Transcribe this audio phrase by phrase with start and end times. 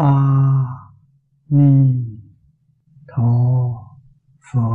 [0.00, 0.12] a
[1.48, 1.72] ni
[3.08, 3.32] tho
[4.46, 4.68] pho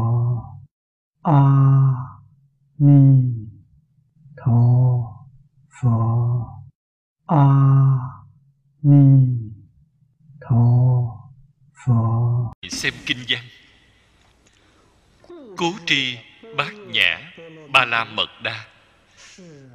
[1.24, 1.42] a
[2.78, 3.00] ni
[4.38, 4.60] tho
[5.78, 5.96] pho
[7.26, 7.46] a
[8.84, 9.04] ni
[10.42, 10.64] tho
[11.86, 13.44] pho xem kinh văn.
[15.58, 16.18] Cố tri
[16.58, 17.32] bát nhã
[17.72, 18.66] ba la mật đa.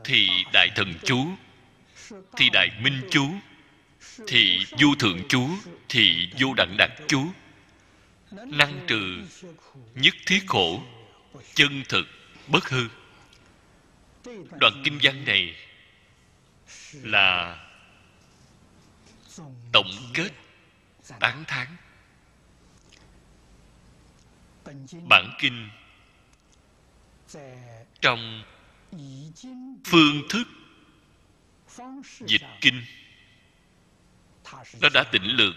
[0.05, 1.27] Thì đại thần chú,
[2.37, 3.25] thì đại minh chú
[4.27, 5.49] thì vô thượng chú
[5.89, 7.27] thì vô đẳng đẳng chú
[8.31, 9.25] năng trừ
[9.95, 10.83] nhất thiết khổ,
[11.55, 12.07] chân thực
[12.49, 12.89] bất hư.
[14.61, 15.57] Đoạn kinh văn này
[16.93, 17.57] là
[19.73, 20.31] tổng kết
[21.21, 21.77] tán thán.
[25.09, 25.69] Bản kinh
[28.01, 28.43] trong
[29.85, 30.45] phương thức
[32.27, 32.85] dịch kinh
[34.81, 35.55] nó đã tỉnh lược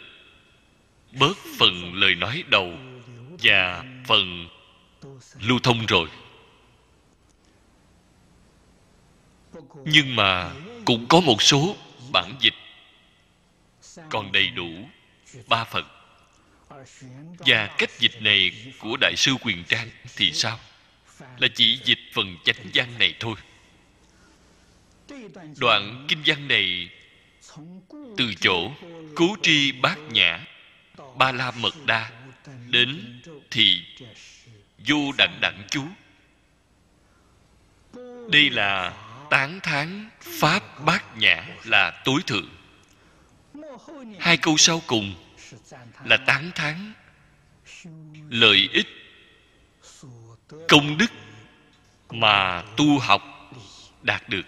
[1.19, 2.73] bớt phần lời nói đầu
[3.43, 4.47] và phần
[5.41, 6.09] lưu thông rồi.
[9.85, 10.51] Nhưng mà
[10.85, 11.75] cũng có một số
[12.11, 12.53] bản dịch
[14.09, 14.69] còn đầy đủ
[15.47, 15.85] ba phần.
[17.37, 20.59] Và cách dịch này của đại sư quyền trang thì sao?
[21.37, 23.35] Là chỉ dịch phần chánh văn này thôi.
[25.57, 26.89] Đoạn kinh văn này
[28.17, 28.71] từ chỗ
[29.15, 30.45] cứu tri bát nhã,
[31.17, 32.11] ba la mật đa
[32.69, 33.81] đến thì
[34.87, 35.83] vô đặng đặng chú.
[38.31, 38.93] Đây là
[39.29, 42.49] tán thán pháp bát nhã là tối thượng.
[44.19, 45.15] Hai câu sau cùng
[46.05, 46.93] là tán thán
[48.29, 48.87] lợi ích
[50.67, 51.11] công đức
[52.09, 53.21] mà tu học
[54.01, 54.45] đạt được.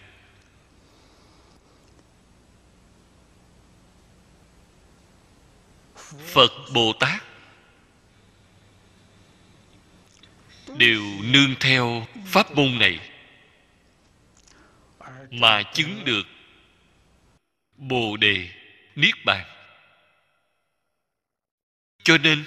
[6.20, 7.24] Phật bồ tát.
[10.78, 13.00] Đều nương theo pháp môn này
[15.32, 16.28] mà chứng được
[17.78, 18.50] bồ đề
[18.96, 19.46] niết bàn.
[22.04, 22.44] Cho nên,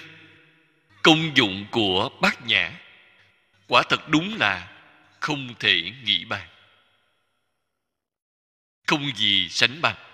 [1.03, 2.81] công dụng của bát nhã
[3.69, 4.73] quả thật đúng là
[5.21, 6.49] không thể nghĩ bàn,
[8.87, 10.08] không gì sánh bằng.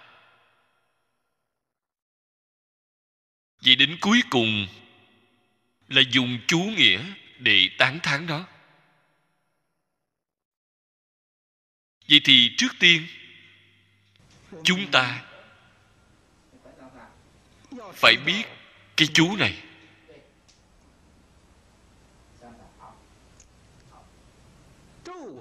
[3.65, 4.67] Vì đến cuối cùng
[5.89, 7.05] là dùng chú nghĩa
[7.39, 8.47] để tán thán nó.
[12.09, 13.07] Vậy thì trước tiên,
[14.65, 15.23] chúng ta
[17.95, 18.43] phải biết
[18.97, 19.55] cái chú này.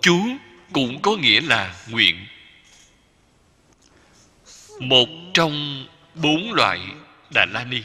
[0.02, 0.38] Chú
[0.74, 2.26] cũng có nghĩa là nguyện.
[4.80, 6.80] Một trong bốn loại
[7.34, 7.82] đà la ni.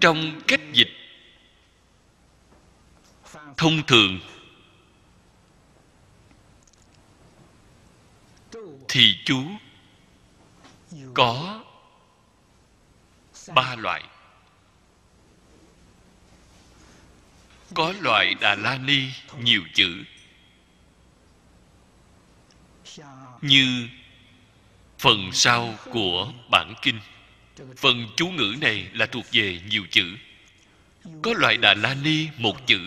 [0.00, 0.90] Trong cách dịch
[3.56, 4.20] thông thường
[8.88, 9.42] thì chú
[11.14, 11.64] có
[13.54, 14.02] ba loại.
[17.74, 19.08] Có loại đà la ni
[19.40, 20.04] nhiều chữ
[23.40, 23.88] như
[24.98, 27.00] phần sau của bản kinh
[27.76, 30.16] phần chú ngữ này là thuộc về nhiều chữ.
[31.22, 32.80] Có loại đà la ni một chữ.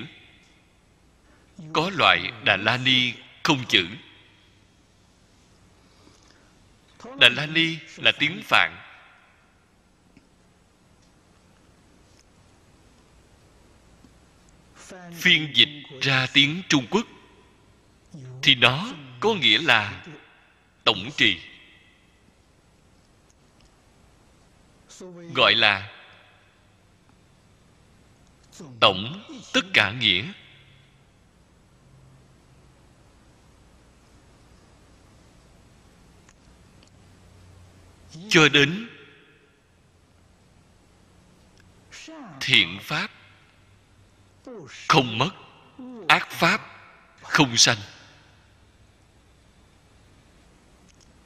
[1.74, 3.88] Có loại đà la ni không chữ.
[7.20, 8.78] Đà la ni là tiếng phạn.
[15.14, 17.08] Phiên dịch ra tiếng trung quốc.
[18.42, 20.06] Thì nó có nghĩa là
[20.84, 21.38] tổng trì.
[25.34, 25.92] Gọi là
[28.80, 30.26] tổng tất cả nghĩa.
[38.30, 38.90] Cho đến
[42.42, 43.12] thiện pháp
[44.88, 45.30] không mất,
[46.08, 46.62] ác pháp
[47.22, 47.78] không sanh.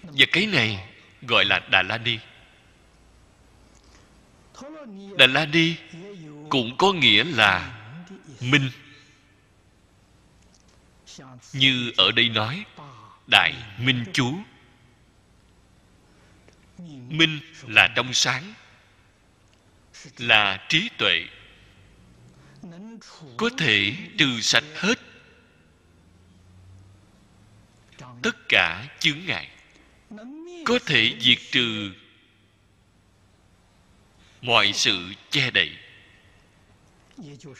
[0.03, 2.17] Và cái này gọi là đà la ni
[5.17, 5.75] đà la ni
[6.49, 7.79] cũng có nghĩa là
[8.41, 8.69] minh.
[11.53, 12.65] Như ở đây nói,
[13.27, 14.33] đại minh chú.
[17.09, 18.53] Minh là trong sáng,
[20.17, 21.25] là trí tuệ.
[23.37, 24.99] Có thể trừ sạch hết
[28.21, 29.49] tất cả chướng ngại.
[30.65, 31.91] Có thể diệt trừ
[34.41, 35.71] mọi sự che đậy.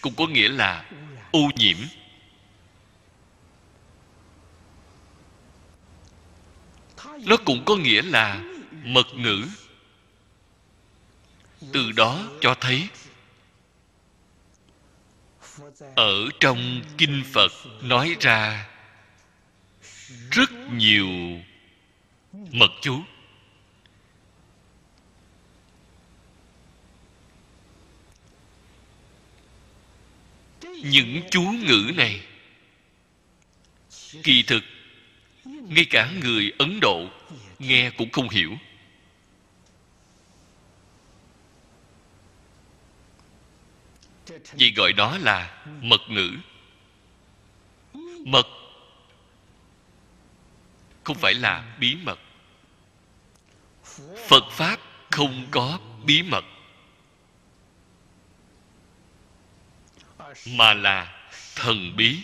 [0.01, 0.85] Cũng có nghĩa là
[1.31, 1.77] ô nhiễm.
[7.25, 8.41] Nó cũng có nghĩa là
[8.83, 9.43] mật ngữ.
[11.73, 12.87] Từ đó cho thấy,
[15.95, 18.69] ở trong kinh phật nói ra
[20.31, 21.07] rất nhiều
[22.31, 23.01] mật chú.
[30.83, 32.21] Những chú ngữ này.
[34.23, 34.63] Kỳ thực,
[35.45, 37.09] ngay cả người ấn độ
[37.59, 38.57] nghe cũng không hiểu.
[44.53, 46.31] Vì gọi đó là mật ngữ.
[48.25, 48.47] Mật
[51.03, 52.19] không phải là bí mật.
[54.27, 54.79] Phật pháp
[55.11, 56.45] không có bí mật.
[60.45, 62.23] Mà là thần bí,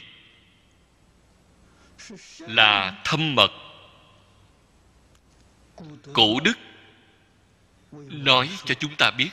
[2.40, 3.52] là thâm mật,
[6.14, 6.58] cổ đức,
[7.92, 9.30] nói cho chúng ta biết.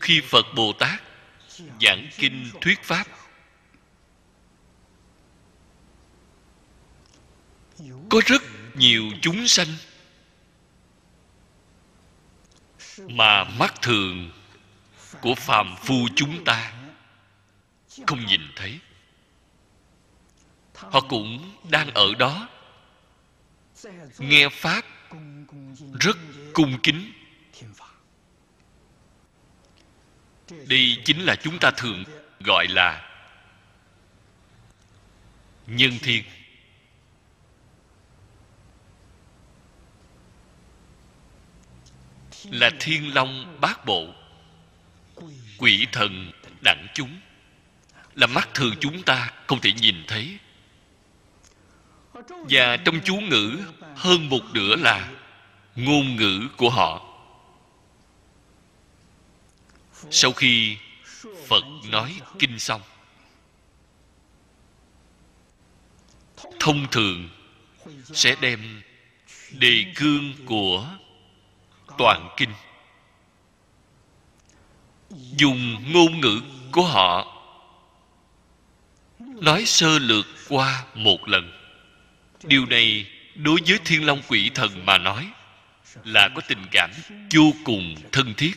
[0.00, 1.02] Khi phật bồ tát
[1.80, 3.06] giảng kinh thuyết pháp,
[8.10, 8.42] có rất
[8.74, 9.68] nhiều chúng sanh
[12.98, 14.30] mà mắt thường
[15.20, 16.72] của phàm phu chúng ta
[18.06, 18.78] không nhìn thấy.
[20.74, 22.48] Họ cũng đang ở đó,
[24.18, 24.84] nghe pháp
[26.00, 26.16] rất
[26.54, 27.12] cung kính.
[30.50, 32.04] Đây chính là chúng ta thường
[32.44, 33.10] gọi là
[35.66, 36.24] nhân thiên.
[42.44, 44.06] Là thiên long bát bộ.
[45.58, 46.32] Quỷ thần
[46.64, 47.20] đẳng chúng,
[48.14, 50.38] là mắt thường chúng ta không thể nhìn thấy.
[52.50, 53.58] Và trong chú ngữ,
[53.96, 55.10] hơn một nửa là
[55.76, 57.02] ngôn ngữ của họ.
[60.10, 60.76] Sau khi
[61.46, 62.80] phật nói kinh xong,
[66.60, 67.28] thông thường
[68.04, 68.82] sẽ đem
[69.50, 70.88] đề cương của
[71.98, 72.50] toàn kinh.
[75.10, 76.40] Dùng ngôn ngữ
[76.72, 77.32] của họ,
[79.18, 81.52] nói sơ lược qua một lần.
[82.42, 85.30] Điều này đối với thiên long quỷ thần mà nói
[86.04, 86.90] là có tình cảm
[87.34, 88.52] vô cùng thân thiết.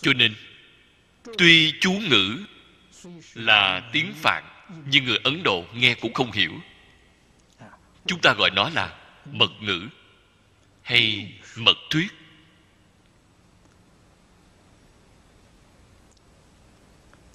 [0.00, 0.34] Cho nên,
[1.38, 2.38] tuy chú ngữ
[3.34, 4.44] là tiếng phạn,
[4.90, 6.52] nhưng người ấn độ nghe cũng không hiểu.
[8.06, 8.94] Chúng ta gọi nó là
[9.32, 9.88] mật ngữ
[10.88, 12.08] hay mật thuyết?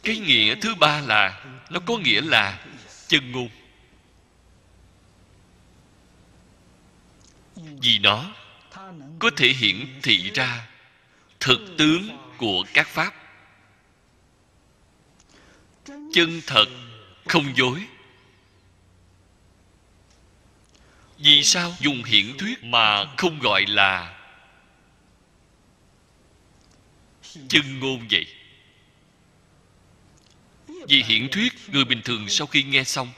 [0.03, 2.65] Cái nghĩa thứ ba là, nó có nghĩa là
[3.07, 3.50] chân ngôn.
[7.55, 8.35] Vì nó
[9.19, 10.68] có thể hiển thị ra
[11.39, 13.13] thực tướng của các pháp.
[15.85, 16.66] Chân thật
[17.28, 17.87] không dối.
[21.23, 21.73] Vì sao?
[21.80, 24.19] Dùng hiển thuyết mà không gọi là
[27.49, 28.27] chân ngôn vậy.
[30.68, 33.11] Vì hiển thuyết, người bình thường sau khi nghe xong,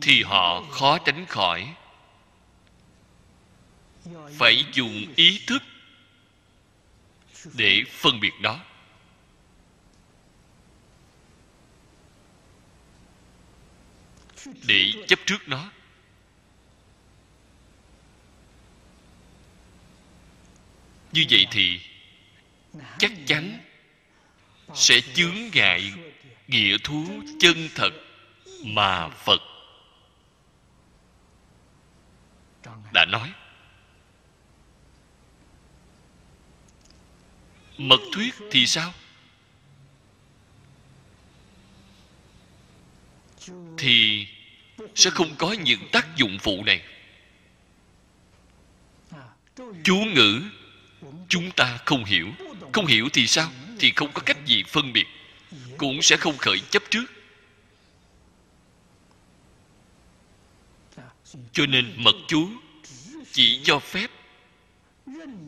[0.00, 1.74] thì họ khó tránh khỏi.
[4.38, 5.62] Phải dùng ý thức
[7.54, 8.60] để phân biệt đó.
[14.66, 15.70] Để chấp trước nó.
[21.12, 21.80] Như vậy thì
[22.98, 23.58] chắc chắn
[24.74, 25.92] sẽ chướng ngại
[26.48, 27.04] nghĩa thú
[27.40, 27.90] chân thật
[28.64, 29.40] mà phật
[32.92, 33.32] đã nói.
[37.78, 38.92] Mật thuyết thì sao?
[43.78, 44.26] Thì
[44.94, 46.82] sẽ không có những tác dụng phụ này.
[49.84, 50.42] Chú ngữ
[51.28, 52.28] chúng ta không hiểu.
[52.72, 53.50] Không hiểu thì sao?
[53.78, 55.06] Thì không có cách gì phân biệt.
[55.76, 57.04] Cũng sẽ không khởi chấp trước.
[61.52, 62.48] Cho nên mật chú
[63.32, 64.10] chỉ cho phép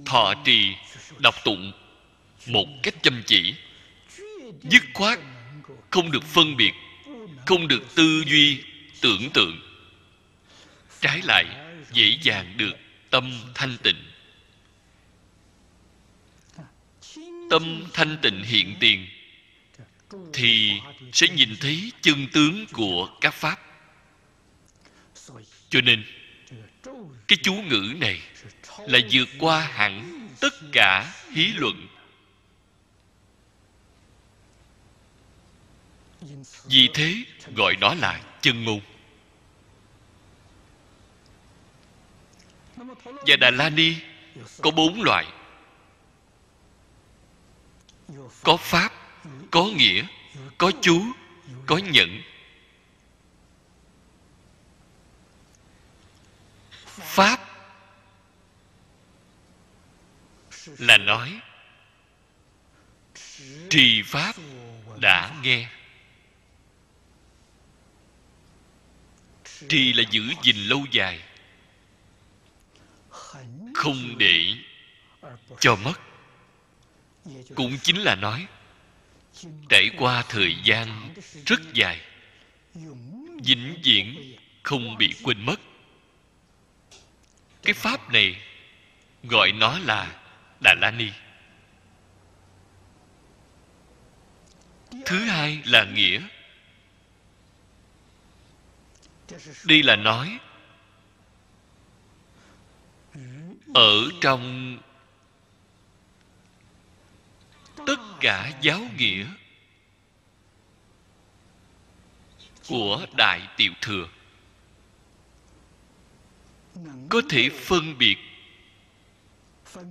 [0.06, 0.74] thọ trì
[1.18, 1.72] đọc tụng
[2.46, 3.54] một cách chăm chỉ,
[4.62, 5.18] dứt khoát
[5.90, 6.72] không được phân biệt
[7.46, 8.62] không được tư duy,
[9.00, 9.60] tưởng tượng.
[11.00, 11.44] Trái lại,
[11.92, 12.72] dễ dàng được
[13.10, 14.04] tâm thanh tịnh.
[17.50, 19.06] Tâm thanh tịnh hiện tiền,
[20.32, 20.72] thì
[21.12, 23.60] sẽ nhìn thấy chân tướng của các pháp.
[25.70, 26.04] Cho nên,
[27.28, 28.20] cái chú ngữ này
[28.78, 31.86] là vượt qua hẳn tất cả hí luận
[36.64, 37.14] vì thế,
[37.56, 38.80] gọi nó là chân ngôn
[43.26, 43.96] và đà la ni
[44.62, 45.26] có bốn loại.
[48.42, 48.92] Có pháp,
[49.50, 50.06] có nghĩa,
[50.58, 51.02] có chú,
[51.66, 52.22] có nhận
[56.86, 57.40] pháp
[60.78, 61.40] là nói,
[63.70, 64.34] trì pháp
[65.00, 65.68] đã nghe.
[69.68, 71.20] Trì là giữ gìn lâu dài.
[73.74, 74.54] Không để
[75.60, 76.00] cho mất.
[77.54, 78.46] Cũng chính là nói,
[79.68, 81.14] trải qua thời gian
[81.46, 82.00] rất dài,
[83.44, 85.60] vĩnh viễn không bị quên mất.
[87.62, 88.42] Cái pháp này
[89.22, 90.20] gọi nó là
[90.60, 91.08] đà la ni
[95.06, 96.20] thứ hai là nghĩa
[99.64, 100.38] đi là nói,
[103.74, 104.78] ở trong
[107.86, 109.26] tất cả giáo nghĩa
[112.68, 114.08] của đại tiểu thừa,
[117.10, 118.16] có thể phân biệt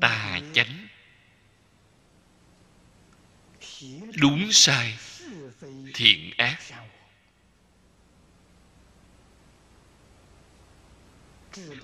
[0.01, 0.88] tà chánh
[4.21, 4.98] đúng sai
[5.93, 6.60] thiện ác.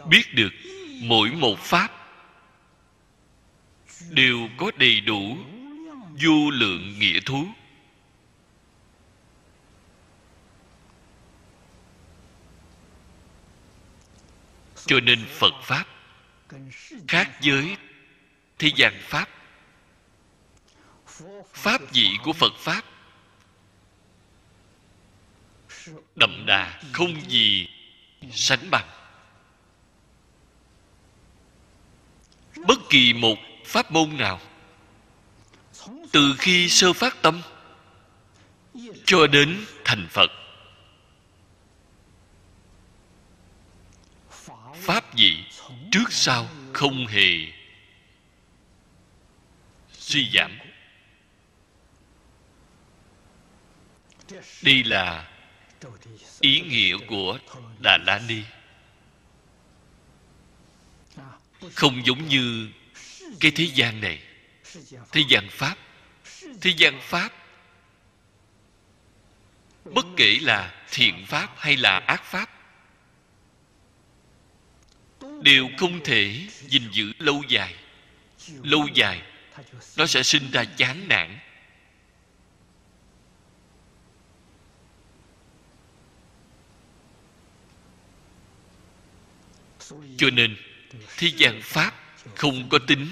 [0.09, 0.49] Biết được
[1.01, 1.91] mỗi một pháp
[4.09, 5.37] đều có đầy đủ
[6.23, 7.47] vô lượng nghĩa thú.
[14.85, 15.85] Cho nên phật pháp
[17.07, 17.77] khác với
[18.59, 19.29] thế gian pháp.
[21.53, 22.81] Pháp vị của phật pháp
[26.15, 27.69] đậm đà không gì
[28.31, 28.96] sánh bằng.
[32.89, 34.39] Kỳ một pháp môn nào?
[36.11, 37.41] Từ khi sơ phát tâm
[39.05, 40.31] cho đến thành phật,
[44.75, 45.43] pháp gì
[45.91, 47.27] trước sau không hề
[49.91, 50.57] suy giảm.
[54.61, 55.31] Đây là
[56.39, 57.39] ý nghĩa của
[57.79, 58.41] đà la ni.
[61.73, 62.69] Không giống như
[63.39, 64.21] cái thế gian này,
[65.11, 65.75] thế gian pháp.
[66.61, 67.33] Thế gian pháp,
[69.85, 72.49] bất kể là thiện pháp hay là ác pháp,
[75.41, 77.75] đều không thể gìn giữ lâu dài.
[78.63, 79.21] Lâu dài,
[79.97, 81.39] nó sẽ sinh ra chán nản.
[90.17, 90.57] Cho nên,
[91.17, 91.93] thế gian pháp
[92.35, 93.07] không có tính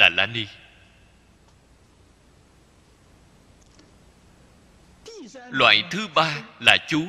[0.00, 0.46] đà la ni
[5.50, 7.06] loại thứ ba là chú.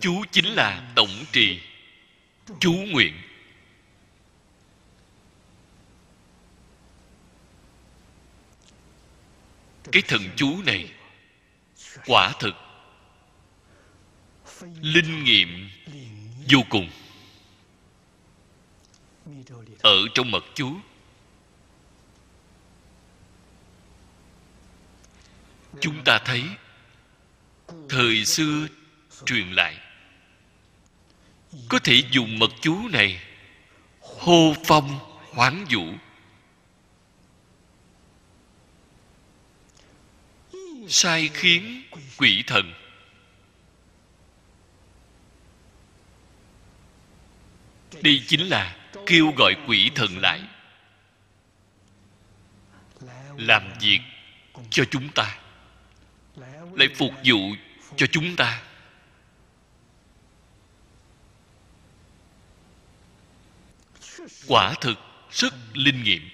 [0.00, 1.60] Chú chính là tổng trì.
[2.60, 3.14] Chú nguyện.
[9.92, 10.92] Cái thần chú này,
[12.06, 12.54] quả thực,
[14.82, 15.70] linh nghiệm
[16.50, 16.90] vô cùng.
[19.82, 20.76] Ở trong mật chú
[25.80, 26.44] chúng ta thấy,
[27.88, 28.66] thời xưa
[29.26, 29.78] truyền lại.
[31.68, 33.22] Có thể dùng mật chú này
[34.00, 34.98] hô phong
[35.32, 35.84] hoán vũ.
[40.88, 41.82] Sai khiến
[42.18, 42.74] quỷ thần.
[48.02, 48.76] Đây chính là
[49.06, 50.42] kêu gọi quỷ thần lại.
[53.36, 54.00] Làm việc
[54.70, 55.38] cho chúng ta
[56.76, 57.38] lại phục vụ
[57.96, 58.62] cho chúng ta.
[64.48, 64.98] Quả thực
[65.30, 66.28] rất linh nghiệm.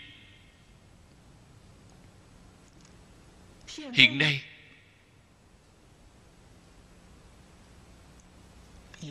[3.92, 4.42] Hiện nay,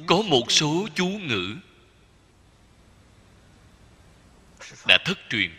[0.08, 1.56] có một số chú ngữ
[4.88, 5.52] đã thất truyền.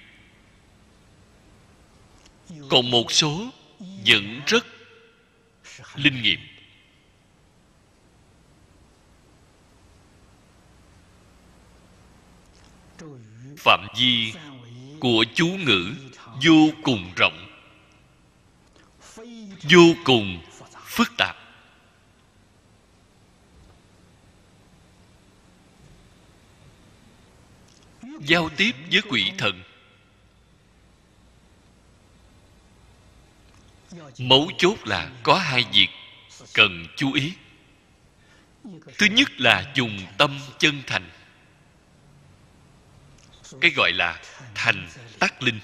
[2.69, 3.51] Còn một số
[3.81, 4.67] vẫn rất
[5.95, 6.41] linh nghiệm.
[13.59, 14.33] Phạm vi
[15.01, 15.95] của chú ngữ
[16.45, 17.47] vô cùng rộng,
[19.71, 20.43] vô cùng
[20.85, 21.37] phức tạp.
[28.21, 29.63] Giao tiếp với quỷ thần
[34.19, 35.89] mấu chốt là có hai việc
[36.55, 37.33] cần chú ý.
[38.99, 41.11] Thứ nhất là dùng tâm chân thành.
[43.61, 44.23] Cái gọi là
[44.55, 45.61] thành tắc linh.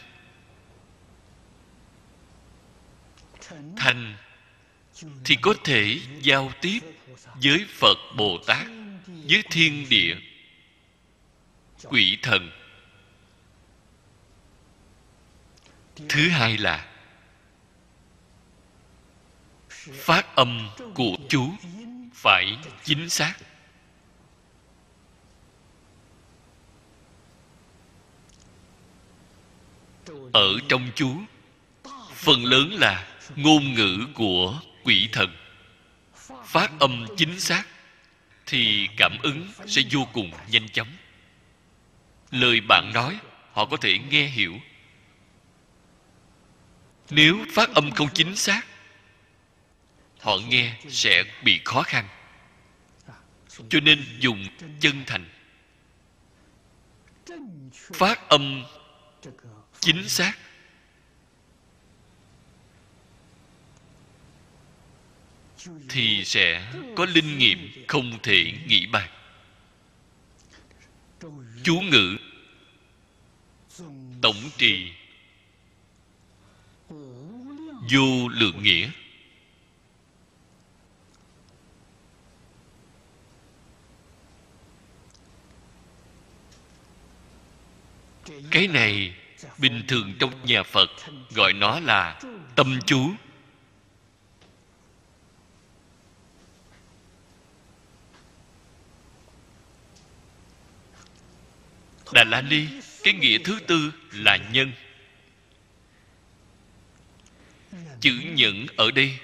[3.76, 4.16] Thành
[5.24, 6.78] thì có thể giao tiếp
[7.42, 8.66] với phật bồ tát,
[9.06, 10.16] với thiên địa,
[11.84, 12.50] quỷ thần.
[16.08, 16.95] Thứ hai là
[19.94, 21.50] phát âm của chú
[22.14, 23.34] phải chính xác.
[30.32, 31.16] Ở trong chú
[32.14, 35.36] phần lớn là ngôn ngữ của quỷ thần.
[36.44, 37.64] Phát âm chính xác
[38.46, 40.88] thì cảm ứng sẽ vô cùng nhanh chóng.
[42.30, 43.18] Lời bạn nói,
[43.52, 44.60] họ có thể nghe hiểu.
[47.10, 48.62] Nếu phát âm không chính xác
[50.20, 52.08] họ nghe sẽ bị khó khăn.
[53.68, 54.46] Cho nên dùng
[54.80, 55.28] chân thành.
[57.72, 58.64] Phát âm
[59.80, 60.38] chính xác.
[65.88, 69.10] Thì sẽ có linh nghiệm không thể nghĩ bàn.
[71.62, 72.16] Chú ngữ.
[74.22, 74.92] Tổng trì.
[77.90, 78.90] Vô lượng nghĩa.
[88.50, 89.14] Cái này
[89.58, 90.90] bình thường trong nhà phật
[91.30, 92.20] gọi nó là
[92.54, 93.10] tâm chú.
[102.12, 102.66] Đà la ni,
[103.02, 104.72] cái nghĩa thứ tư là nhân.
[108.00, 109.18] Chữ nhẫn ở đây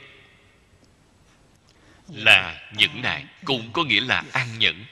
[2.09, 4.85] là nhẫn nại, cũng có nghĩa là an nhẫn.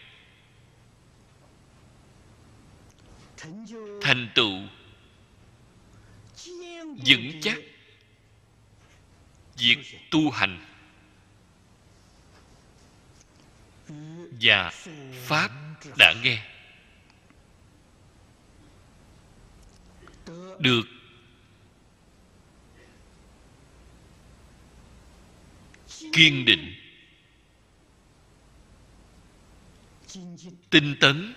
[4.00, 4.52] Thành tựu
[7.06, 7.58] vững chắc
[9.58, 9.78] việc
[10.10, 10.66] tu hành
[14.40, 14.70] và
[15.12, 15.50] pháp
[15.98, 16.46] đã nghe.
[20.58, 20.82] Được
[26.12, 26.74] kiên định,
[30.70, 31.34] tinh tấn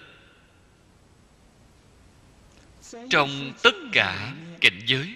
[3.10, 5.16] trong tất cả cảnh giới.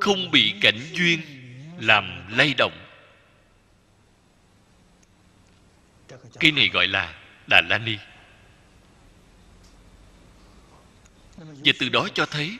[0.00, 1.20] Không bị cảnh duyên
[1.78, 2.86] làm lay động.
[6.40, 7.96] Cái này gọi là đà la ni.
[11.36, 12.58] Và từ đó cho thấy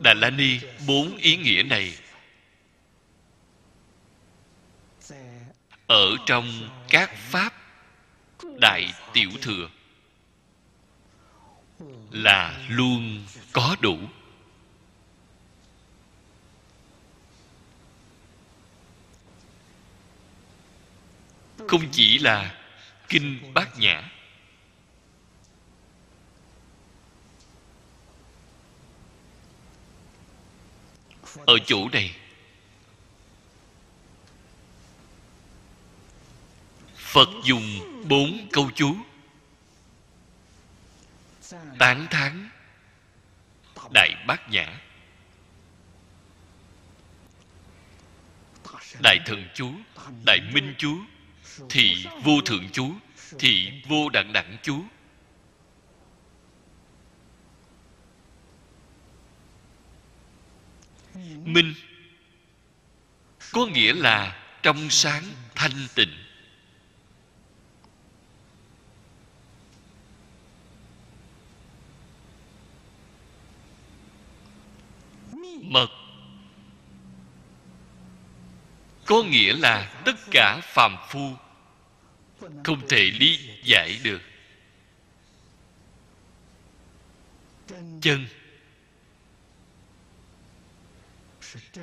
[0.00, 1.98] đà la ni bốn ý nghĩa này
[5.86, 7.65] ở trong các pháp
[8.60, 9.68] đại tiểu thừa.
[12.10, 13.98] Là luôn có đủ.
[21.68, 22.54] Không chỉ là
[23.08, 24.10] kinh bát nhã.
[31.46, 32.16] Ở chỗ này
[37.16, 37.64] phật dùng
[38.08, 38.96] bốn câu chú.
[41.78, 42.50] Tán thán,
[43.94, 44.80] đại bát nhã.
[49.02, 49.72] Đại thần chú,
[50.26, 50.98] đại minh chú,
[51.70, 52.92] thì vô thượng chú,
[53.38, 54.84] thì vô đẳng đẳng chú.
[61.44, 61.74] Minh
[63.52, 65.24] có nghĩa là trong sáng
[65.54, 66.15] thanh tịnh.
[79.06, 81.36] Có nghĩa là tất cả phàm phu
[82.64, 84.22] không thể lý giải được.
[88.00, 88.26] Chân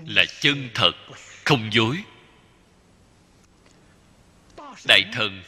[0.05, 0.91] là chân thật,
[1.45, 2.03] không dối.
[4.87, 5.43] Đại thần,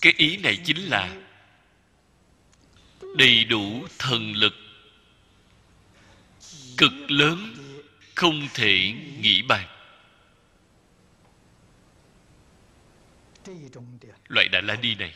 [0.00, 1.16] cái ý này chính là
[3.16, 4.54] đầy đủ thần lực
[6.76, 7.54] cực lớn
[8.14, 9.75] không thể nghĩ bàn.
[14.28, 15.14] Loại đại la ni này.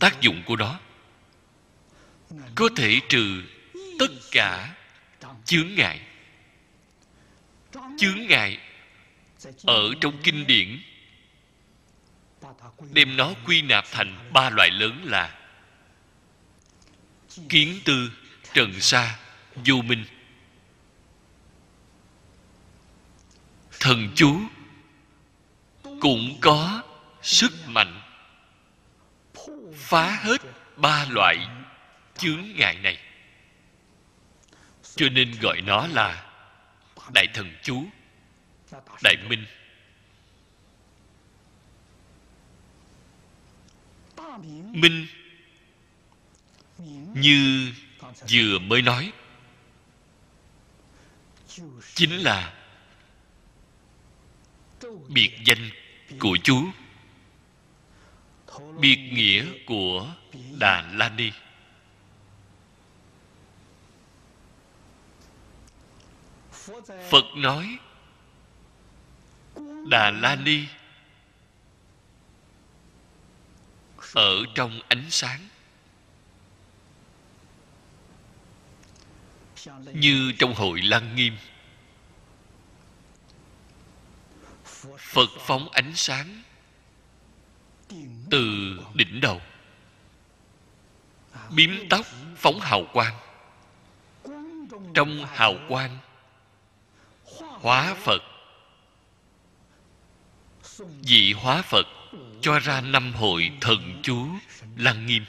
[0.00, 0.80] Tác dụng của nó
[2.54, 3.42] có thể trừ
[3.98, 4.74] tất cả
[5.44, 6.00] chướng ngại.
[7.98, 8.58] Chướng ngại
[9.66, 10.80] ở trong kinh điển
[12.92, 15.40] đem nó quy nạp thành ba loại lớn là
[17.48, 18.10] kiến tư,
[18.54, 19.18] trần sa,
[19.54, 20.04] vô minh.
[23.84, 24.40] Thần chú.
[26.00, 26.82] Cũng có
[27.22, 28.00] sức mạnh
[29.76, 30.40] phá hết
[30.76, 31.36] ba loại
[32.18, 32.98] chướng ngại này.
[34.96, 36.30] Cho nên gọi nó là
[37.14, 37.84] đại thần chú,
[39.02, 39.46] đại minh.
[44.72, 45.06] Minh
[47.14, 47.72] như
[48.30, 49.12] vừa mới nói,
[51.94, 52.63] chính là
[55.08, 55.70] biệt danh
[56.20, 56.64] của chú
[58.80, 60.14] biệt nghĩa của
[60.58, 61.30] đà la ni.
[67.10, 67.78] Phật nói,
[69.90, 70.64] đà la ni
[74.14, 75.48] ở trong ánh sáng.
[79.92, 81.36] Như trong hội lăng nghiêm.
[84.98, 86.42] Phật phóng ánh sáng
[88.30, 89.40] từ đỉnh đầu.
[91.50, 93.14] Biếm tóc phóng hào quang.
[94.94, 95.98] Trong hào quang,
[97.38, 98.22] hóa phật.
[101.02, 101.86] Vị hóa phật
[102.40, 104.26] cho ra năm hội thần chú
[104.76, 105.24] lăng nghiêm.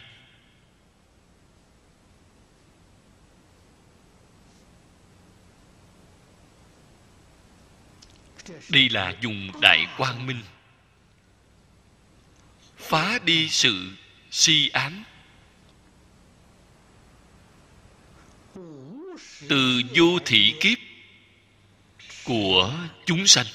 [8.69, 10.41] Đây là dùng đại quang minh.
[12.77, 13.91] Phá đi sự
[14.31, 15.03] si ám.
[19.49, 20.77] Từ vô thị kiếp
[22.23, 22.73] của
[23.05, 23.45] chúng sanh.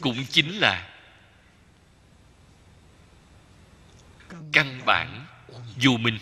[0.00, 0.94] Cũng chính là
[4.52, 5.26] căn bản
[5.82, 6.18] vô minh.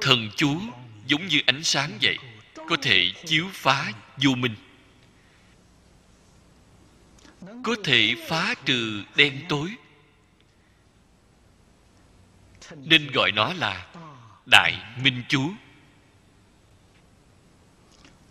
[0.00, 0.60] Thần chú
[1.06, 2.18] giống như ánh sáng vậy,
[2.54, 4.54] có thể chiếu phá vô minh.
[7.64, 9.70] Có thể phá trừ đen tối.
[12.76, 13.86] Nên gọi nó là
[14.46, 15.50] đại minh chú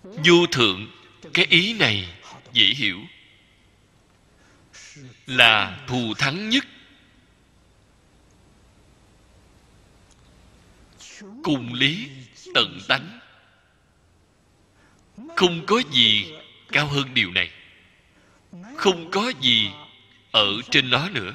[0.04, 0.88] vô thượng,
[1.34, 2.14] cái ý này
[2.54, 3.00] dễ hiểu.
[5.26, 6.66] Là thù thắng nhất.
[11.44, 12.10] Cùng lý,
[12.54, 13.20] tận tánh.
[15.36, 16.34] Không có gì
[16.72, 17.52] cao hơn điều này.
[18.78, 19.72] Không có gì
[20.32, 21.34] ở trên nó nữa.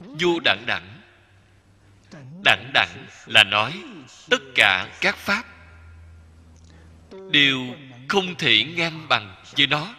[0.00, 1.00] Vô đẳng đẳng.
[2.44, 3.82] Đẳng đẳng là nói
[4.30, 5.44] tất cả các pháp
[7.30, 7.60] đều
[8.08, 9.94] không thể ngang bằng với nó.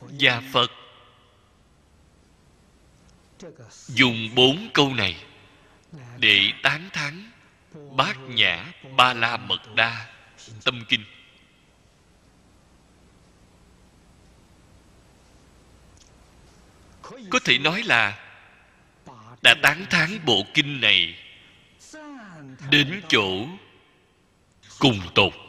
[0.00, 0.70] Và phật
[3.88, 5.16] dùng bốn câu này
[6.18, 7.30] để tán thán
[7.96, 10.06] bát nhã ba la mật đa
[10.64, 11.04] tâm kinh.
[17.30, 18.18] Có thể nói là
[19.42, 21.18] đã tán thán bộ kinh này
[22.70, 23.46] đến chỗ
[24.78, 25.47] cùng tột.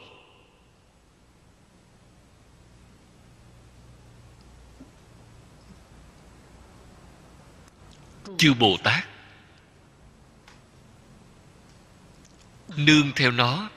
[8.40, 9.08] Chư bồ tát.
[12.78, 13.70] Nương theo nó.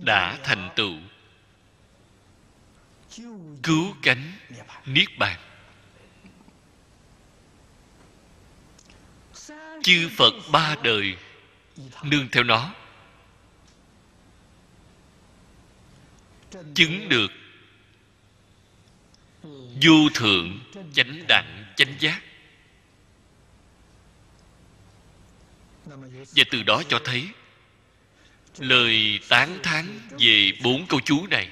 [0.00, 0.94] Đã thành tựu.
[3.62, 4.32] Cứu cánh,
[4.86, 5.40] niết bàn.
[9.82, 11.16] Chư phật ba đời,
[12.02, 12.74] nương theo nó.
[16.74, 17.30] Chứng được
[19.84, 20.60] vô thượng
[20.94, 22.22] chánh đẳng chánh giác.
[26.36, 27.28] Và từ đó cho thấy,
[28.58, 31.48] lời tán thán về bốn câu chú này,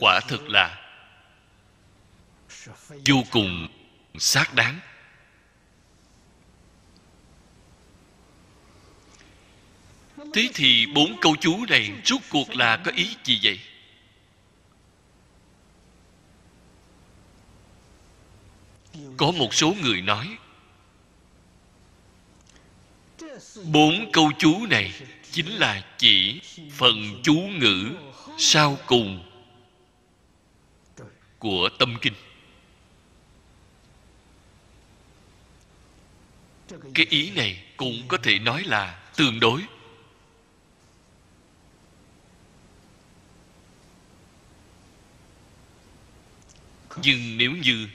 [0.00, 0.82] quả thực là
[3.06, 3.68] vô cùng
[4.18, 4.80] xác đáng.
[10.32, 13.60] Thế thì bốn câu chú này rút cuộc là có ý gì vậy?
[19.16, 20.36] Có một số người nói,
[23.64, 24.92] bốn câu chú này
[25.30, 26.40] chính là chỉ
[26.72, 27.90] phần chú ngữ
[28.38, 29.30] sau cùng
[31.38, 32.14] của tâm kinh.
[36.94, 39.62] Cái ý này cũng có thể nói là tương đối.
[47.02, 47.88] Nhưng nếu như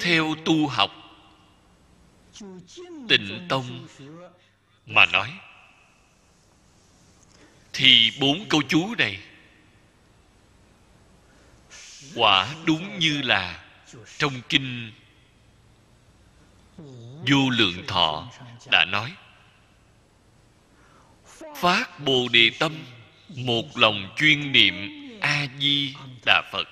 [0.00, 0.90] theo tu học
[3.08, 3.86] tịnh tông
[4.86, 5.32] mà nói,
[7.72, 9.18] thì bốn câu chú này
[12.14, 13.64] quả đúng như là
[14.18, 14.92] trong kinh
[17.30, 18.30] vô lượng thọ
[18.70, 19.12] đã nói.
[21.56, 22.84] Phát bồ đề tâm
[23.28, 25.94] một lòng chuyên niệm a di
[26.26, 26.68] đà phật.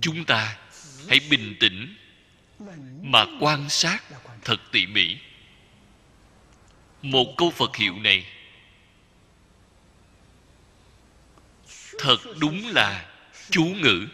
[0.00, 0.58] Chúng ta
[1.08, 1.96] hãy bình tĩnh
[3.02, 3.98] mà quan sát
[4.44, 5.16] thật tỉ mỉ.
[7.02, 8.26] Một câu phật hiệu này
[11.98, 13.10] thật đúng là
[13.50, 14.06] chú ngữ.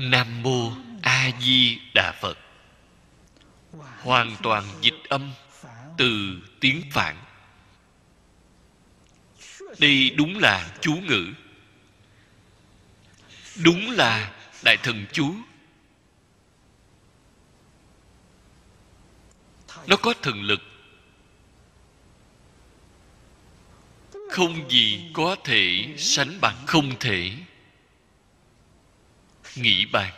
[0.00, 2.38] Nam mô a di đà phật.
[4.00, 5.32] Hoàn toàn dịch âm
[5.98, 7.16] từ tiếng phạn.
[9.78, 11.26] Đây đúng là chú ngữ.
[13.64, 14.32] Đúng là
[14.64, 15.34] đại thần chú.
[19.86, 20.60] Nó có thần lực.
[24.30, 27.32] Không gì có thể sánh bằng không thể
[29.54, 30.12] nghĩ bàn.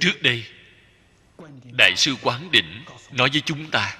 [0.00, 0.46] Trước đây,
[1.72, 3.98] đại sư quán đỉnh nói với chúng ta,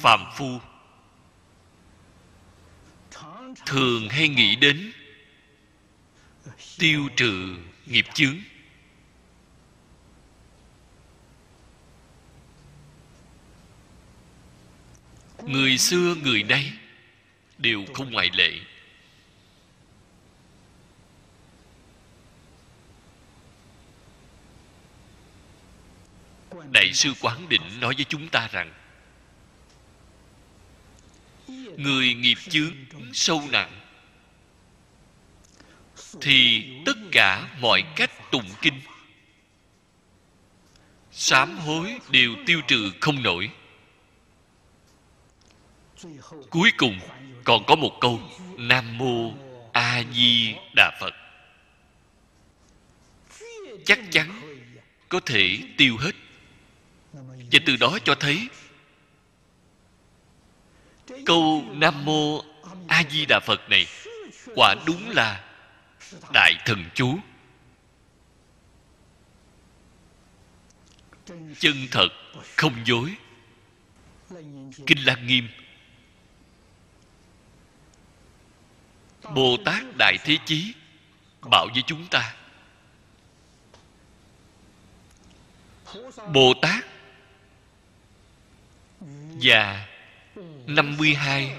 [0.00, 0.60] phàm phu
[3.66, 4.92] thường hay nghĩ đến
[6.78, 8.36] tiêu trừ nghiệp chướng.
[15.46, 16.72] Người xưa, người nay
[17.58, 18.52] đều không ngoại lệ.
[26.70, 28.74] Đại sư quán định nói với chúng ta rằng,
[31.76, 32.74] người nghiệp chướng
[33.12, 33.80] sâu nặng,
[36.20, 38.80] thì tất cả mọi cách tụng kinh,
[41.12, 43.50] sám hối đều tiêu trừ không nổi
[46.50, 46.98] cuối cùng,
[47.44, 48.20] còn có một câu,
[48.56, 49.32] nam mô
[49.72, 51.14] a di đà phật.
[53.84, 54.58] Chắc chắn
[55.08, 56.12] có thể tiêu hết.
[57.52, 58.48] Và từ đó cho thấy,
[61.26, 62.42] câu nam mô
[62.88, 63.86] a di đà phật này
[64.54, 65.44] quả đúng là
[66.32, 67.18] đại thần chú.
[71.58, 72.08] Chân thật,
[72.56, 73.14] không dối.
[74.86, 75.48] Kinh lăng nghiêm
[79.34, 80.74] bồ tát đại thế chí,
[81.50, 82.34] bảo với chúng ta.
[86.32, 86.84] Bồ tát
[89.42, 89.88] và
[90.66, 91.56] 52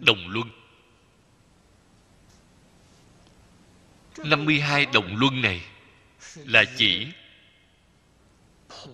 [0.00, 0.50] đồng luân.
[4.24, 5.62] 52 đồng luân này
[6.34, 7.06] là chỉ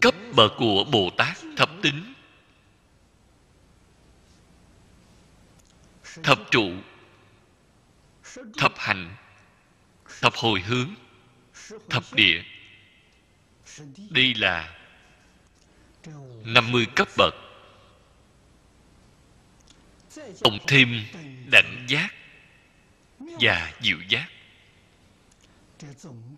[0.01, 2.15] cấp bậc của Bồ Tát thập tính
[6.23, 6.73] thập trụ
[8.57, 9.17] thập hành,
[10.21, 10.95] thập hồi hướng,
[11.91, 12.43] thập địa.
[14.11, 14.79] Đây là
[16.45, 17.35] 50 cấp bậc.
[20.17, 21.05] Cộng thêm
[21.53, 22.09] đẳng giác
[23.19, 24.27] và diệu giác.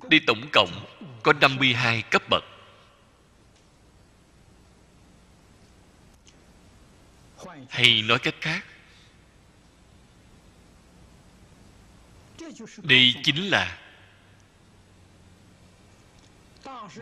[0.08, 0.84] Đi tổng cộng
[1.22, 2.44] có 52 cấp bậc.
[7.68, 8.64] Hay nói cách khác
[12.82, 13.78] đây chính là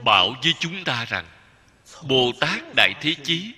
[0.04, 1.26] bảo với chúng ta rằng
[2.02, 3.52] bồ tát đại thế chí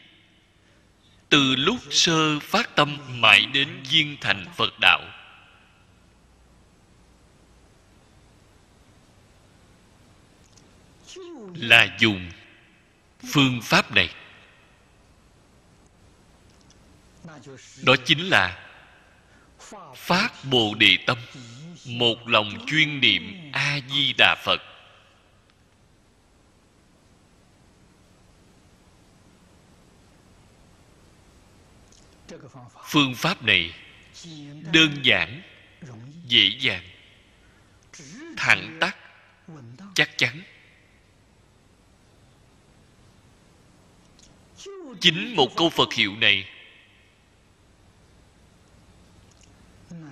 [1.28, 5.00] từ lúc sơ phát tâm mãi đến viên thành phật đạo.
[11.54, 12.30] Là dùng
[13.32, 14.14] phương pháp này.
[17.82, 18.68] Đó chính là
[19.94, 21.18] phát bồ đề tâm
[21.86, 24.62] một lòng chuyên niệm a di đà phật.
[32.84, 33.74] Phương pháp này
[34.72, 35.42] đơn giản,
[36.26, 36.82] dễ dàng,
[38.36, 38.96] thẳng tắc
[39.94, 40.42] chắc chắn.
[45.00, 46.48] Chính một câu phật hiệu này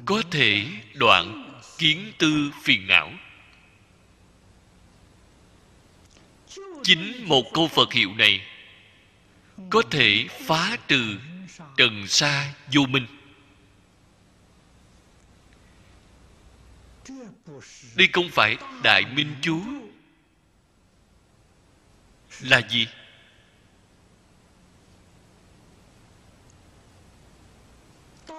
[0.06, 1.43] có thể đoạn
[1.78, 3.12] kiến tư phiền não.
[6.82, 8.46] Chính một câu phật hiệu này
[9.70, 11.18] có thể phá trừ
[11.76, 13.06] trần sa vô minh.
[17.94, 19.62] Đây không phải đại minh chú.
[22.40, 22.86] Là gì?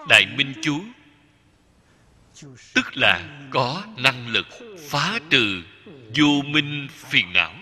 [0.10, 0.82] Đại minh chú
[2.74, 4.48] tức là có năng lực
[4.90, 5.64] phá trừ
[6.16, 7.54] vô minh phiền não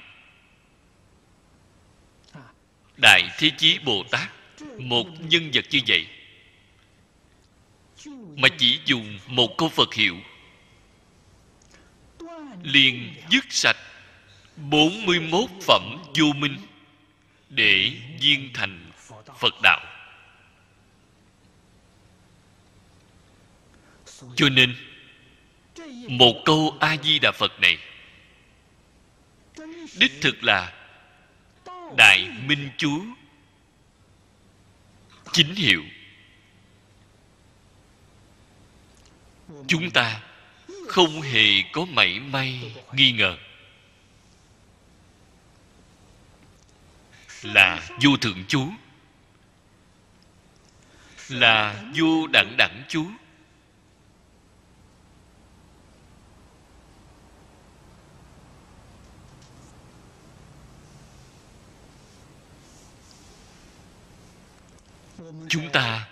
[2.98, 4.30] đại thế chí bồ tát,
[4.78, 6.08] một nhân vật như vậy,
[8.36, 10.18] mà chỉ dùng một câu phật hiệu,
[12.64, 13.78] liền dứt sạch
[14.56, 16.58] 41 phẩm vô minh
[17.50, 18.92] để viên thành
[19.40, 19.93] Phật đạo.
[24.36, 24.76] Cho nên,
[26.08, 27.78] một câu A Di Đà Phật này,
[29.98, 30.74] đích thực là
[31.98, 33.06] đại minh chú
[35.32, 35.84] chính hiệu.
[39.68, 40.22] Chúng ta
[40.88, 43.38] không hề có mảy may nghi ngờ
[47.44, 48.70] là vô thượng chú
[51.30, 53.06] là vô đẳng đẳng chú
[65.50, 66.08] chúng ta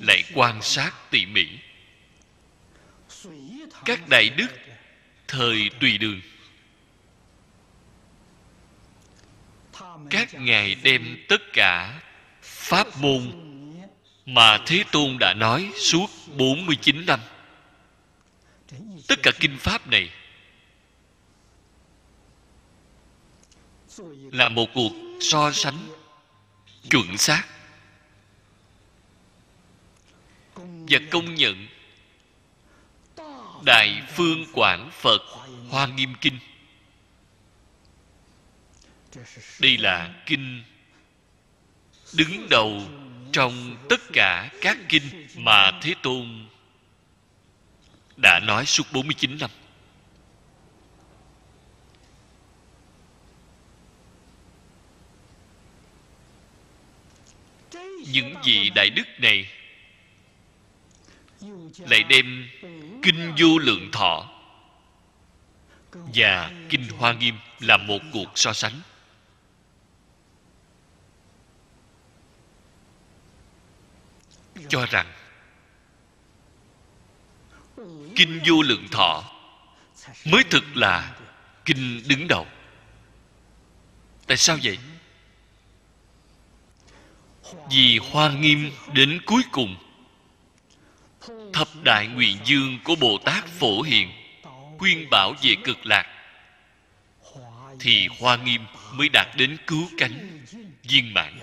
[0.00, 1.46] lại quan sát tỉ mỉ.
[3.84, 4.48] Các đại đức
[5.28, 6.20] thời tùy đường.
[10.10, 12.00] Các ngài đem tất cả
[12.42, 13.32] pháp môn
[14.26, 16.06] mà Thế Tôn đã nói suốt
[16.36, 17.20] 49 năm.
[19.08, 20.10] Tất cả kinh pháp này
[24.32, 25.88] là một cuộc so sánh
[26.90, 27.44] chuẩn xác.
[30.90, 31.66] Và công nhận
[33.64, 35.22] đại phương quảng phật,
[35.68, 36.38] hoa nghiêm kinh
[39.60, 40.62] đây là kinh
[42.12, 42.82] đứng đầu
[43.32, 46.46] trong tất cả các kinh mà Thế Tôn
[48.22, 49.50] đã nói suốt 49 năm.
[58.12, 59.59] Những vị đại đức này
[61.78, 62.48] lại đem
[63.02, 64.28] kinh vô lượng thọ
[65.92, 68.80] và kinh hoa nghiêm là một cuộc so sánh.
[74.68, 75.06] Cho rằng
[78.16, 79.24] kinh vô lượng thọ
[80.24, 81.16] mới thực là
[81.64, 82.46] kinh đứng đầu.
[84.26, 84.78] Tại sao vậy?
[87.70, 89.76] Vì hoa nghiêm đến cuối cùng
[91.52, 94.12] thập đại nguyện dương của bồ tát phổ hiền
[94.78, 96.06] khuyên bảo về cực lạc.
[97.80, 98.62] Thì hoa nghiêm
[98.92, 100.44] mới đạt đến cứu cánh,
[100.82, 101.38] viên mãn.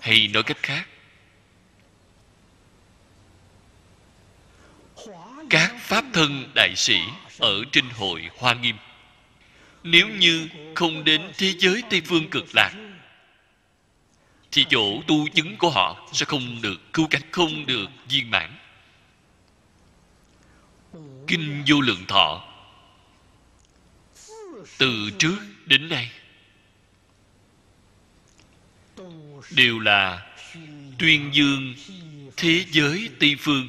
[0.00, 0.88] Hay nói cách khác,
[5.50, 6.98] các pháp thân đại sĩ
[7.38, 8.76] ở trên hội hoa nghiêm,
[9.82, 12.72] nếu như không đến thế giới tây phương cực lạc
[14.52, 18.58] thì chỗ tu chứng của họ sẽ không được cứu cánh, không được viên mãn.
[21.26, 22.44] Kinh vô lượng thọ,
[24.78, 26.10] từ trước đến nay,
[29.50, 30.26] đều là
[30.98, 31.74] tuyên dương
[32.36, 33.68] thế giới tây phương,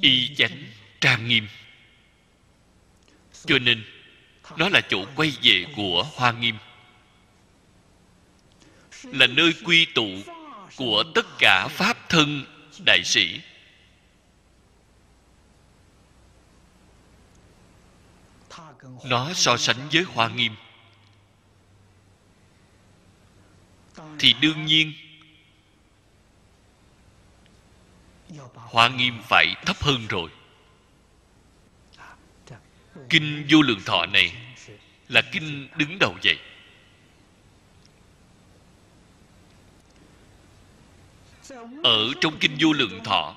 [0.00, 0.64] y chánh
[1.00, 1.48] trang nghiêm.
[3.46, 3.84] Cho nên,
[4.56, 6.56] nó là chỗ quay về của hoa nghiêm
[9.12, 10.08] là nơi quy tụ
[10.76, 12.44] của tất cả pháp thân,
[12.86, 13.40] đại sĩ.
[19.04, 20.56] Nó so sánh với hoa nghiêm.
[24.18, 24.92] Thì đương nhiên,
[28.54, 30.30] hoa nghiêm phải thấp hơn rồi.
[33.08, 34.32] Kinh vô lượng thọ này
[35.08, 36.38] là kinh đứng đầu vậy
[41.82, 43.36] ở trong kinh vô lượng thọ,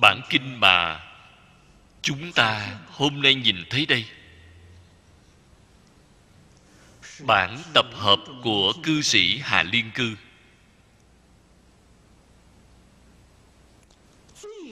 [0.00, 1.00] bản kinh mà
[2.02, 4.06] chúng ta hôm nay nhìn thấy đây,
[7.20, 10.16] bản tập hợp của cư sĩ hà liên cư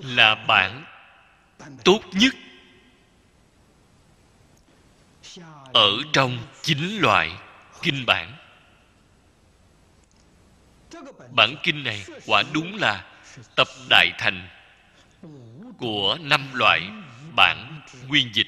[0.03, 0.85] là bản
[1.85, 2.35] tốt nhất
[5.73, 7.33] ở trong chín loại
[7.83, 8.37] kinh bản
[11.31, 13.07] bản kinh này quả đúng là
[13.57, 14.49] tập đại thành
[15.79, 16.81] của năm loại
[17.37, 18.47] bản nguyên dịch.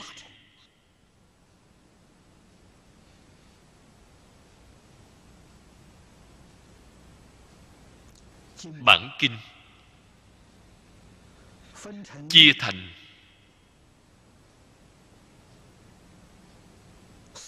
[8.64, 9.36] Bản kinh
[12.28, 12.88] chia thành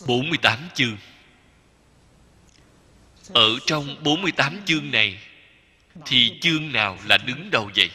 [0.07, 0.97] 48 chương.
[3.35, 5.18] Ở trong 48 chương này,
[6.07, 7.91] Thì chương nào là đứng đầu vậy?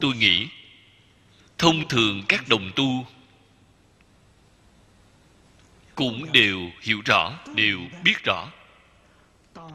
[0.00, 0.48] Tôi nghĩ,
[1.58, 3.06] Thông thường các đồng tu
[5.94, 8.50] Cũng đều hiểu rõ, Đều biết rõ.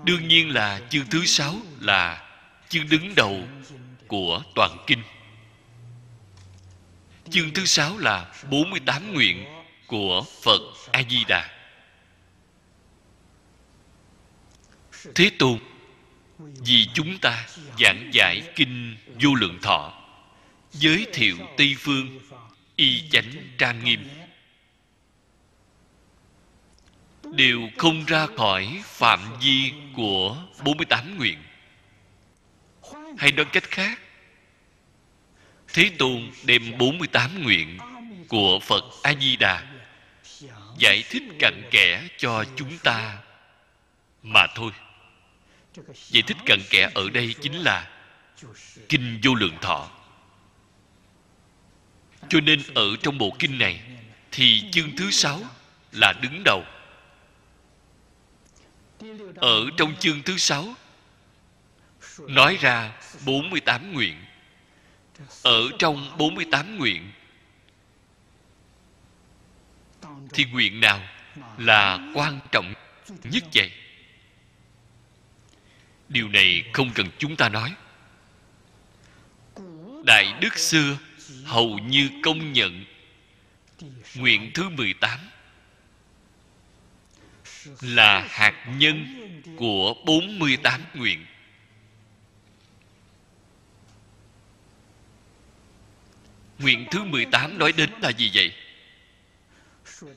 [0.04, 2.30] Đương nhiên là chương thứ sáu là
[2.70, 3.48] chương đứng đầu
[4.08, 5.04] của toàn kinh.
[7.30, 9.46] Chương thứ sáu là 48 nguyện
[9.88, 11.53] của Phật A-di-đà
[15.16, 15.60] Thế Tôn,
[16.40, 17.46] Vì chúng ta
[17.80, 19.94] giảng giải kinh vô lượng thọ,
[20.72, 22.20] Giới thiệu Tây Phương,
[22.76, 24.10] Y chánh trang nghiêm.
[27.24, 31.38] Đều không ra khỏi phạm vi của 48 nguyện.
[33.18, 34.00] Hay nói cách khác,
[35.74, 37.78] Thế Tôn đem 48 nguyện
[38.28, 39.64] của Phật A-di-đà
[40.78, 43.18] giải thích cặn kẽ cho chúng ta
[44.24, 44.72] mà thôi
[45.96, 47.90] giải thích cận kẽ ở đây chính là
[48.90, 49.92] kinh vô lượng thọ.
[52.30, 53.82] Cho nên ở trong bộ kinh này
[54.32, 55.40] thì chương thứ sáu
[55.92, 56.64] là đứng đầu.
[59.36, 60.74] Ở trong chương thứ sáu
[62.20, 62.92] nói ra
[63.26, 64.16] 48 nguyện.
[65.44, 67.12] Ở trong 48 nguyện
[70.34, 71.02] thì nguyện nào
[71.58, 72.74] là quan trọng
[73.24, 73.72] nhất vậy?
[76.14, 77.74] Điều này không cần chúng ta nói.
[80.06, 80.98] Đại đức xưa
[81.46, 82.86] hầu như công nhận
[84.16, 85.20] nguyện thứ 18
[87.82, 89.06] là hạt nhân
[89.58, 91.26] của 48 nguyện.
[96.60, 98.54] Nguyện thứ 18 nói đến là gì vậy?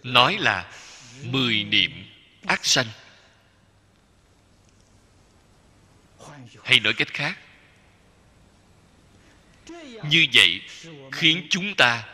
[0.03, 0.73] Nói là
[1.25, 1.91] mười niệm
[2.47, 2.87] ác sanh.
[6.65, 7.39] Hay nói cách khác,
[10.11, 10.61] Như vậy
[11.13, 12.05] khiến chúng ta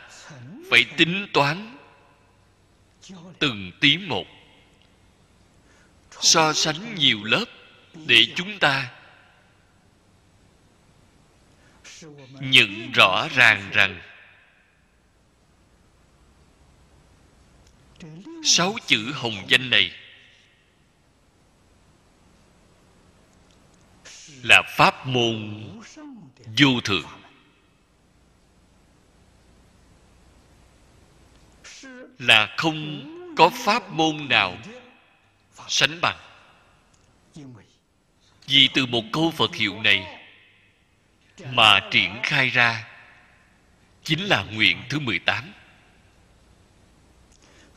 [0.69, 1.77] phải tính toán
[3.39, 4.27] từng tí một,
[6.21, 7.45] so sánh nhiều lớp
[7.93, 8.91] để chúng ta
[12.31, 14.01] nhận rõ ràng rằng
[18.43, 19.91] sáu chữ hồng danh này
[24.43, 25.63] là pháp môn
[26.57, 27.07] vô thượng
[32.19, 34.57] là không có pháp môn nào
[35.67, 36.17] sánh bằng.
[38.47, 40.19] Vì từ một câu phật hiệu này
[41.51, 42.87] mà triển khai ra
[44.03, 45.53] chính là nguyện thứ 18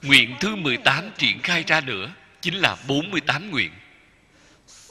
[0.03, 3.73] nguyện thứ 18 triển khai ra nữa chính là 48 nguyện.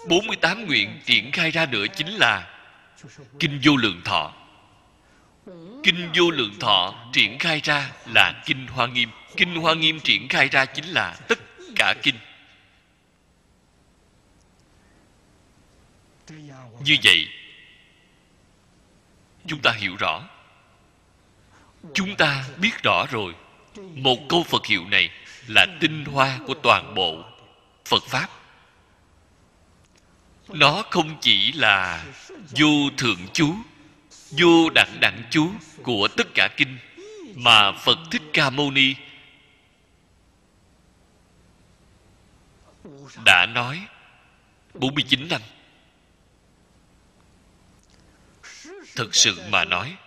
[0.08, 2.48] 48 nguyện triển khai ra nữa chính là
[3.40, 4.34] kinh vô lượng thọ.
[5.84, 9.10] Kinh vô lượng thọ triển khai ra là kinh hoa nghiêm.
[9.38, 11.40] Kinh hoa nghiêm triển khai ra chính là tất
[11.76, 12.16] cả kinh.
[16.80, 17.28] Như vậy,
[19.48, 20.24] chúng ta hiểu rõ.
[21.94, 23.36] Chúng ta biết rõ rồi.
[23.96, 25.10] Một câu phật hiệu này
[25.48, 27.24] là tinh hoa của toàn bộ
[27.86, 28.28] phật pháp
[30.48, 32.06] nó không chỉ là
[32.58, 33.56] vô thượng chú
[34.32, 35.52] vô đẳng đẳng chú
[35.84, 36.78] của tất cả kinh,
[37.36, 38.96] mà phật thích ca mâu ni
[43.26, 43.88] đã nói
[44.74, 45.42] 49 năm.
[48.96, 49.98] Thực sự mà nói,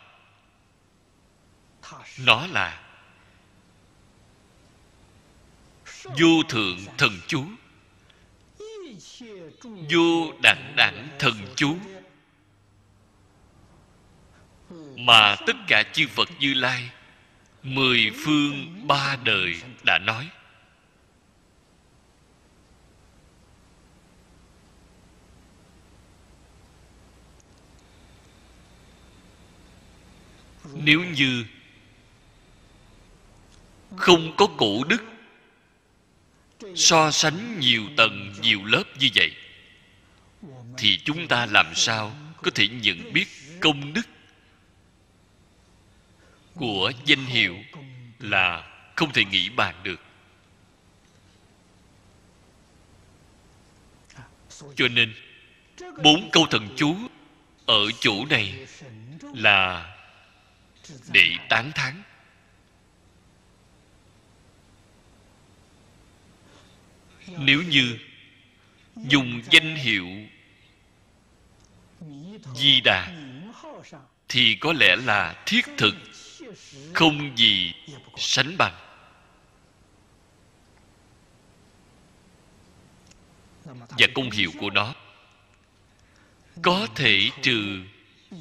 [2.19, 2.85] nó là
[6.05, 7.45] vô thượng thần chú
[9.65, 11.77] vô đẳng đẳng thần chú.
[14.97, 16.91] Mà tất cả chư phật như lai,
[17.63, 20.29] mười phương ba đời đã nói.
[30.75, 31.45] Nếu như
[33.97, 35.03] không có cổ đức,
[36.75, 39.33] so sánh nhiều tầng, nhiều lớp như vậy
[40.79, 43.29] thì chúng ta làm sao có thể nhận biết
[43.61, 44.07] công đức
[46.55, 47.57] của danh hiệu
[48.19, 50.01] là không thể nghĩ bàn được.
[54.77, 55.15] Cho nên,
[56.03, 56.97] bốn câu thần chú
[57.67, 58.67] ở chỗ này
[59.35, 59.95] là
[61.13, 62.03] để tán thán.
[67.27, 67.99] Nếu như
[68.97, 70.09] dùng danh hiệu
[72.55, 73.13] di đà
[74.29, 75.95] thì có lẽ là thiết thực.
[76.95, 77.73] Không gì
[78.17, 78.75] sánh bằng.
[83.65, 84.95] Và công hiệu của nó
[86.63, 87.83] có thể trừ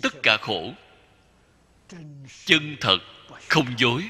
[0.01, 0.71] tất cả khổ.
[2.45, 2.97] Chân thật,
[3.49, 4.09] không dối.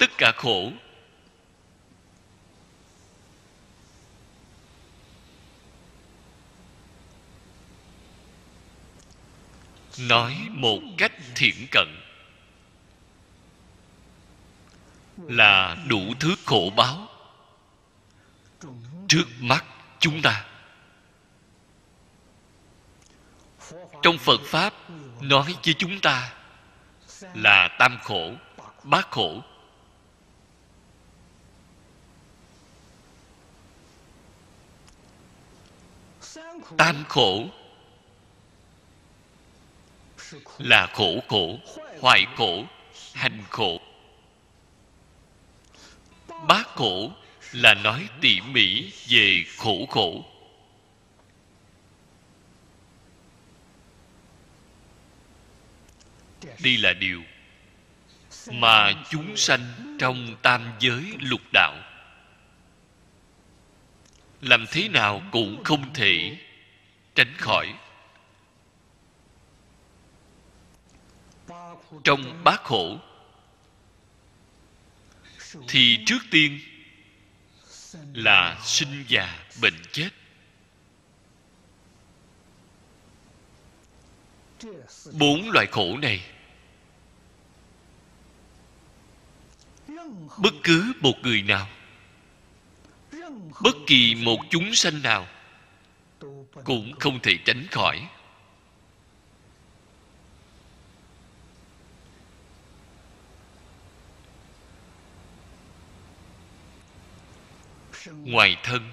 [0.00, 0.72] Tất cả khổ
[9.98, 11.88] nói một cách thiện cận.
[15.16, 17.08] Là đủ thứ khổ báo
[19.08, 19.64] trước mắt
[19.98, 20.44] chúng ta.
[24.02, 24.74] Trong phật pháp
[25.20, 26.32] nói với chúng ta
[27.34, 28.32] là tam khổ,
[28.82, 29.42] bát khổ.
[36.76, 37.46] Tam khổ
[40.58, 41.58] là khổ khổ
[42.00, 42.64] hoại khổ,
[43.14, 43.80] hành khổ.
[46.48, 47.12] Bát khổ
[47.52, 50.24] là nói tỉ mỉ về khổ khổ.
[56.62, 57.22] Đây là điều
[58.52, 61.74] mà chúng sanh trong tam giới lục đạo.
[64.40, 66.36] Làm thế nào cũng không thể
[67.14, 67.74] tránh khỏi.
[72.04, 72.98] Trong bát khổ.
[75.68, 76.60] Thì trước tiên
[78.14, 80.10] là sinh già bệnh chết.
[85.12, 86.24] Bốn loại khổ này,
[90.38, 91.68] bất cứ một người nào,
[93.62, 95.26] bất kỳ một chúng sanh nào
[96.64, 98.08] cũng không thể tránh khỏi.
[108.24, 108.90] Ngoài thân,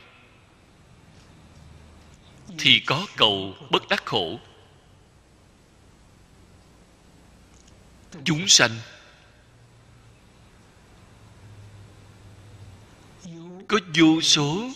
[2.57, 4.39] thì có cầu bất đắc khổ.
[8.23, 8.71] Chúng sanh
[13.67, 14.69] có vô số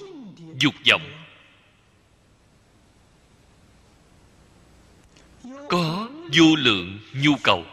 [0.59, 1.25] dục vọng,
[5.69, 7.63] có vô lượng nhu cầu.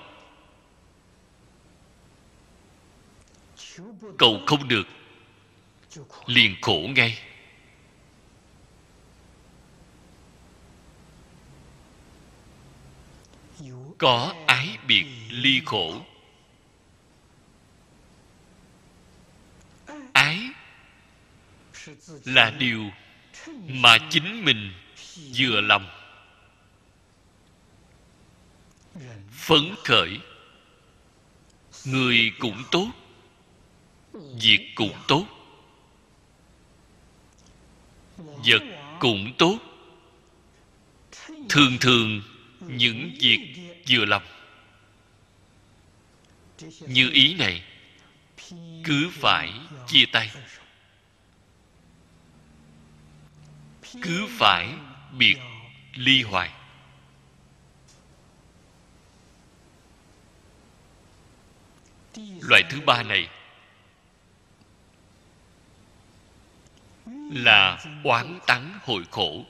[4.18, 4.86] Cầu không được
[6.26, 7.18] liền khổ ngay.
[13.98, 16.02] Có ái biệt ly khổ.
[20.12, 20.40] Ái
[22.24, 22.90] là điều
[23.68, 24.72] mà chính mình
[25.36, 25.90] vừa lòng.
[29.32, 30.20] Phấn khởi.
[31.84, 32.88] Người cũng tốt,
[34.40, 35.35] việc cũng tốt
[38.18, 38.62] vật
[39.00, 39.58] cũng tốt.
[41.48, 42.22] Thường thường,
[42.60, 43.54] những việc
[43.88, 44.22] vừa lòng
[46.80, 47.62] như ý này,
[48.84, 49.52] cứ phải
[49.86, 50.30] chia tay.
[54.02, 54.74] Cứ phải
[55.18, 55.36] biệt
[55.94, 56.50] ly hoài.
[62.40, 63.28] Loại thứ ba này
[67.30, 69.44] là oán tắng hội khổ.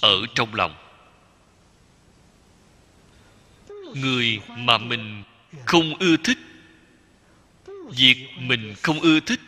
[0.00, 0.74] Ở trong lòng,
[3.94, 5.22] người mà mình
[5.66, 6.38] không ưa thích,
[7.96, 9.40] việc mình không ưa thích,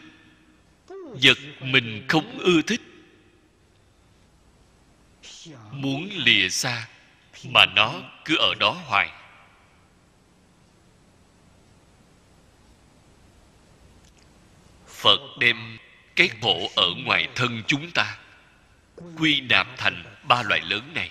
[1.23, 2.81] vật mình không ưa thích,
[5.73, 6.89] muốn lìa xa
[7.45, 9.20] mà nó cứ ở đó hoài.
[15.01, 15.79] Phật đem
[16.17, 18.19] cái khổ ở ngoài thân chúng ta,
[19.19, 21.11] quy nạp thành ba loại lớn này.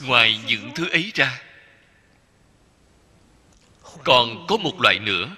[0.00, 1.42] Ngoài những thứ ấy ra,
[4.04, 5.36] còn có một loại nữa,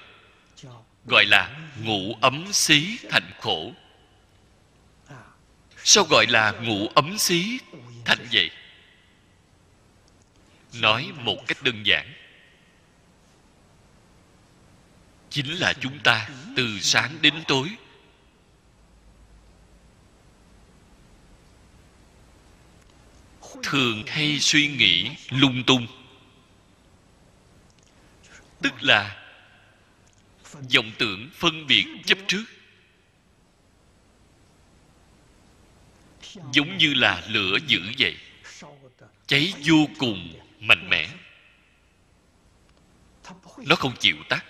[1.07, 3.73] gọi là ngủ ấm xí thành khổ.
[5.85, 7.59] Sao gọi là ngủ ấm xí
[8.05, 8.51] thành vậy?
[10.73, 12.20] Nói một cách đơn giản.
[15.31, 17.69] Chính là chúng ta từ sáng đến tối.
[23.63, 25.87] Thường hay suy nghĩ lung tung.
[28.63, 29.17] Tức là
[30.75, 32.45] vọng tưởng phân biệt chấp trước.
[36.53, 38.17] Giống như là lửa dữ vậy,
[39.27, 41.09] cháy vô cùng mạnh mẽ.
[43.59, 44.45] Nó không chịu tắt.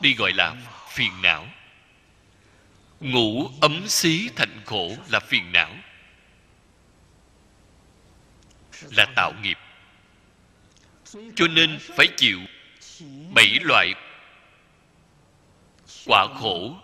[0.00, 0.56] Đi gọi là
[0.88, 1.46] phiền não.
[3.00, 5.76] Ngủ ấm xí thành khổ là phiền não.
[8.90, 9.58] Là tạo nghiệp.
[11.36, 12.40] Cho nên phải chịu
[13.34, 13.94] bảy loại
[16.06, 16.76] quả khổ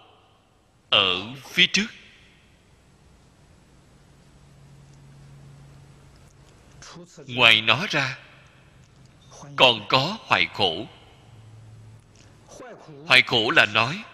[0.90, 1.86] ở phía trước.
[7.26, 8.18] Ngoài nó ra,
[9.56, 10.86] còn có hoài khổ
[13.06, 14.04] hoại khổ là nói,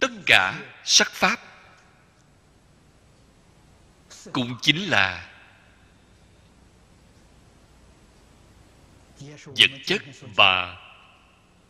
[0.00, 1.40] tất cả sắc pháp
[4.32, 5.30] cũng chính là
[9.46, 10.02] vật chất
[10.36, 10.76] và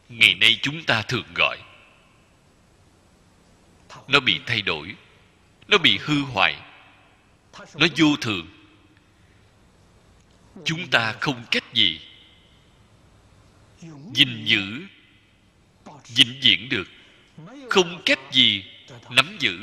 [0.09, 1.59] ngày nay chúng ta thường gọi.
[4.09, 4.97] Nó bị thay đổi,
[5.69, 6.57] nó bị hư hoại,
[7.75, 8.49] nó vô thường.
[10.65, 12.01] Chúng ta không cách gì
[14.15, 14.87] gìn giữ
[16.15, 16.89] vĩnh viễn được.
[17.71, 18.65] Không cách gì
[19.11, 19.59] nắm giữ.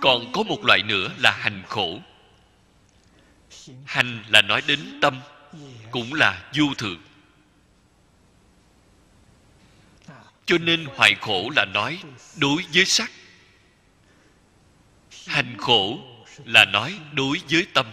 [0.00, 2.00] Còn có một loại nữa là hành khổ.
[3.84, 5.20] Hành là nói đến tâm,
[5.90, 7.02] cũng là vô thường.
[10.46, 11.98] Cho nên hoại khổ là nói
[12.36, 13.10] đối với sắc.
[15.26, 15.98] Hành khổ
[16.44, 17.86] là nói đối với tâm.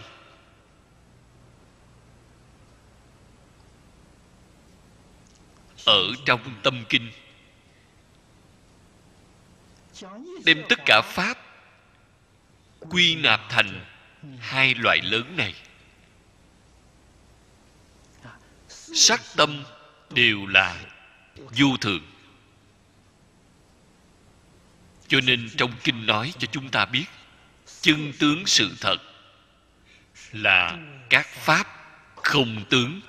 [5.86, 7.10] Ở trong tâm kinh.
[10.44, 11.38] Đem tất cả pháp
[12.80, 13.84] quy nạp thành
[14.40, 15.54] hai loại lớn này.
[18.94, 19.64] Sắc tâm
[20.10, 20.84] đều là
[21.36, 22.02] vô thường.
[25.08, 27.04] Cho nên trong kinh nói cho chúng ta biết,
[27.80, 28.96] chân tướng sự thật
[30.32, 30.78] là
[31.10, 31.66] các pháp
[32.16, 33.00] không tướng.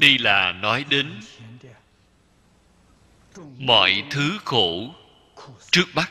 [0.00, 1.20] Đây là nói đến
[3.58, 4.94] mọi thứ khổ
[5.70, 6.10] trước mắt.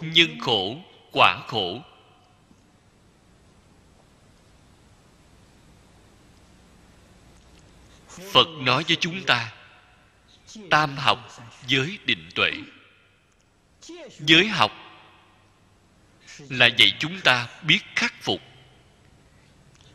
[0.00, 0.76] Nhân khổ,
[1.12, 1.82] quả khổ.
[8.08, 9.52] Phật nói với chúng ta,
[10.70, 11.28] tam học
[11.66, 12.52] giới định tuệ.
[14.18, 14.72] Giới học
[16.48, 18.40] là dạy chúng ta biết khắc phục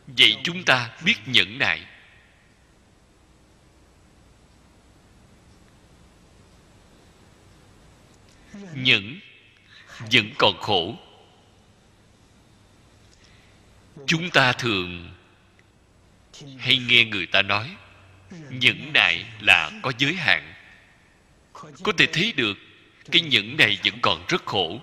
[0.07, 1.85] vậy chúng ta biết nhẫn nại
[8.73, 9.19] nhẫn
[10.11, 10.95] vẫn còn khổ.
[14.07, 15.11] Chúng ta thường
[16.57, 17.75] hay nghe người ta nói
[18.49, 20.53] nhẫn nại là có giới hạn.
[21.83, 22.57] Có thể thấy được,
[23.11, 24.79] cái nhẫn này vẫn còn rất khổ.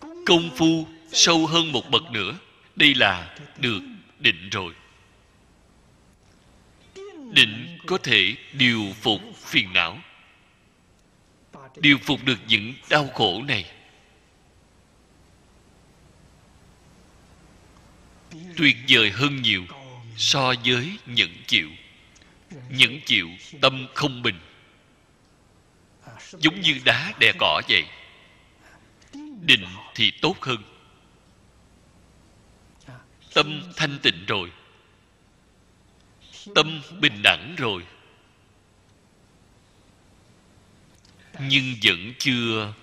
[0.00, 2.38] Công phu sâu hơn một bậc nữa,
[2.76, 3.80] đây là được
[4.18, 4.74] định rồi.
[7.32, 9.98] Định có thể điều phục phiền não,
[11.76, 13.70] điều phục được những đau khổ này.
[18.56, 19.64] Tuyệt vời hơn nhiều
[20.16, 21.68] so với nhẫn chịu
[22.70, 23.28] nhẫn chịu
[23.60, 24.40] tâm không bình.
[26.38, 27.84] Giống như đá đè cỏ vậy,
[29.40, 30.69] định thì tốt hơn
[33.34, 34.52] tâm thanh tịnh rồi.
[36.54, 37.82] Tâm bình đẳng rồi.
[41.40, 42.74] Nhưng vẫn chưa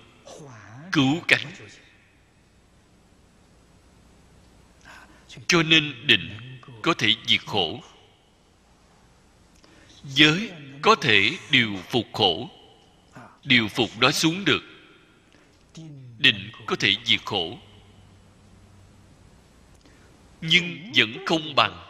[0.92, 1.46] cứu cánh.
[5.46, 7.80] Cho nên định có thể diệt khổ.
[10.04, 10.50] Giới
[10.82, 12.50] có thể điều phục khổ.
[13.44, 14.62] Điều phục đó xuống được.
[16.18, 17.58] Định có thể diệt khổ
[20.40, 21.84] nhưng vẫn không bằng.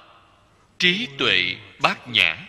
[0.79, 2.47] Trí tuệ bát nhã.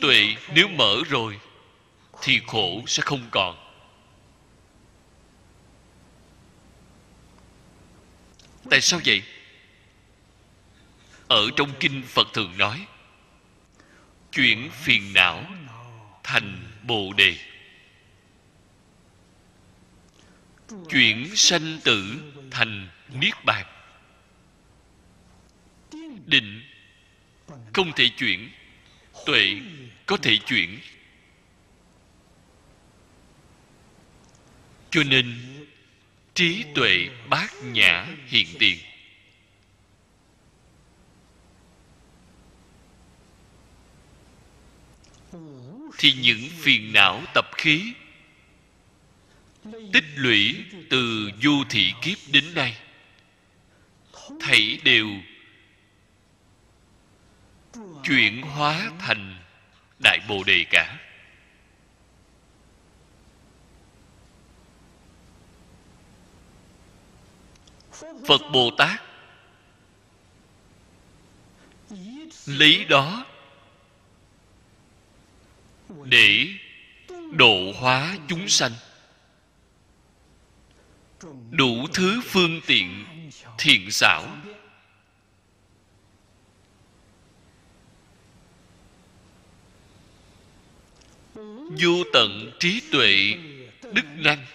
[0.00, 1.40] Tuệ nếu mở rồi,
[2.22, 3.56] thì khổ sẽ không còn.
[8.70, 9.22] Tại sao vậy?
[11.28, 12.86] Ở trong kinh phật thường nói,
[14.32, 15.44] chuyển phiền não
[16.22, 17.36] thành bồ đề.
[20.88, 23.66] Chuyển sanh tử thành niết bàn.
[26.26, 26.62] Định
[27.72, 28.50] không thể chuyển,
[29.26, 29.60] tuệ
[30.06, 30.78] có thể chuyển.
[34.90, 35.36] Cho nên,
[36.34, 38.78] trí tuệ bát nhã hiện tiền.
[45.98, 47.92] Thì những phiền não tập khí
[49.92, 52.76] tích lũy từ du thị kiếp đến nay.
[54.40, 55.08] Thảy đều
[58.02, 59.36] chuyển hóa thành
[59.98, 60.98] đại bồ đề cả.
[68.28, 69.02] Phật bồ tát
[72.46, 73.26] lý đó
[76.04, 76.48] để
[77.32, 78.72] độ hóa chúng sanh
[81.50, 83.04] đủ thứ phương tiện,
[83.58, 84.26] thiện xảo.
[91.80, 93.34] Vô tận trí tuệ,
[93.92, 94.46] đức năng.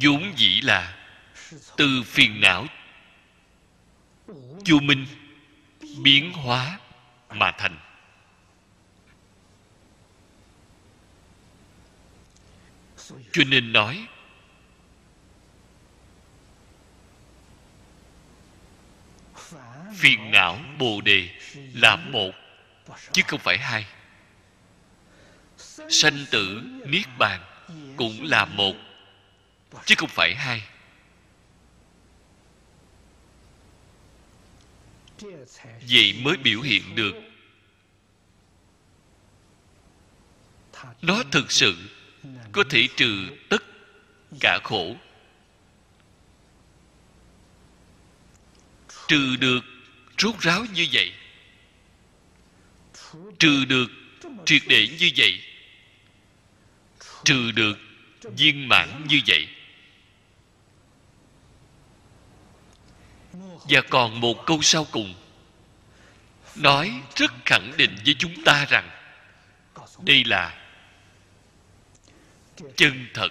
[0.00, 0.96] Vốn dĩ là
[1.76, 2.66] từ phiền não,
[4.66, 5.06] vô minh,
[6.02, 6.78] biến hóa
[7.28, 7.78] mà thành.
[13.32, 14.06] Cho nên nói
[19.98, 21.28] phiền não bồ đề
[21.74, 22.30] là một,
[23.12, 23.86] chứ không phải hai.
[25.90, 27.40] Sanh tử niết bàn
[27.96, 28.74] cũng là một,
[29.84, 30.62] chứ không phải hai.
[35.90, 37.14] Vậy mới biểu hiện được.
[41.02, 41.76] Nó thực sự
[42.52, 43.62] có thể trừ tất
[44.40, 44.96] cả khổ.
[49.08, 49.60] Trừ được
[50.18, 51.12] rốt ráo như vậy.
[53.38, 53.90] Trừ được
[54.46, 55.42] triệt để như vậy.
[57.24, 57.78] Trừ được
[58.22, 59.48] viên mãn như vậy.
[63.68, 65.14] Và còn một câu sau cùng.
[66.56, 68.90] Nói rất khẳng định với chúng ta rằng,
[69.98, 70.64] đây là
[72.76, 73.28] chân thật.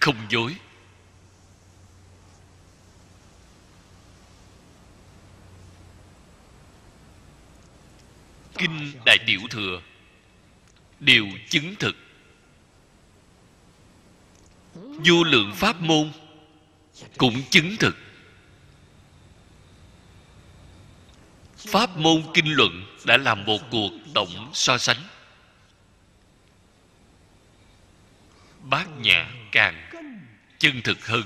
[0.00, 0.56] Không dối.
[8.58, 9.80] Kinh đại tiểu thừa.
[11.00, 11.96] Đều chứng thực.
[14.74, 16.12] Vô lượng pháp môn
[17.16, 17.96] cũng chứng thực.
[21.56, 25.02] Pháp môn kinh luận đã làm một cuộc tổng so sánh.
[28.62, 29.90] Bát nhã càng
[30.58, 31.22] chân thực hơn.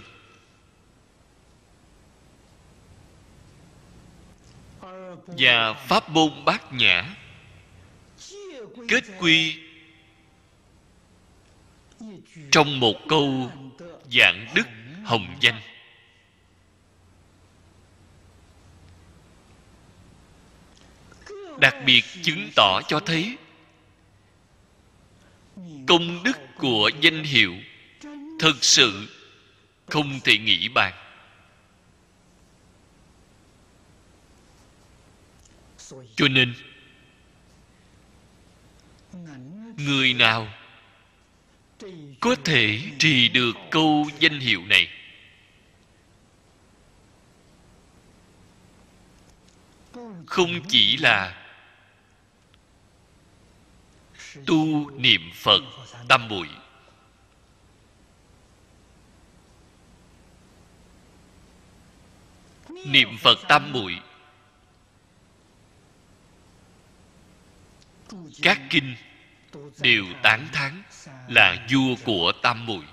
[5.26, 7.16] Và pháp môn bát nhã
[8.88, 9.58] kết quy
[12.50, 13.50] trong một câu
[14.10, 14.66] dạng đức
[15.04, 15.60] hồng danh.
[21.60, 23.36] Đặc biệt chứng tỏ cho thấy
[25.86, 27.54] công đức của danh hiệu
[28.40, 29.08] thực sự
[29.86, 30.92] không thể nghĩ bàn.
[36.16, 36.54] Cho nên
[39.76, 40.48] người nào
[42.20, 44.88] có thể trì được câu danh hiệu này?
[50.26, 51.42] Không chỉ là
[54.46, 55.60] tu niệm phật
[56.08, 56.48] tam muội
[62.86, 64.00] niệm phật tam muội
[68.42, 68.96] các kinh
[69.80, 70.82] đều tán thán
[71.28, 72.84] là vua của tam muội.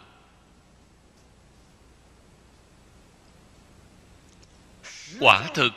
[5.20, 5.74] Quả thực,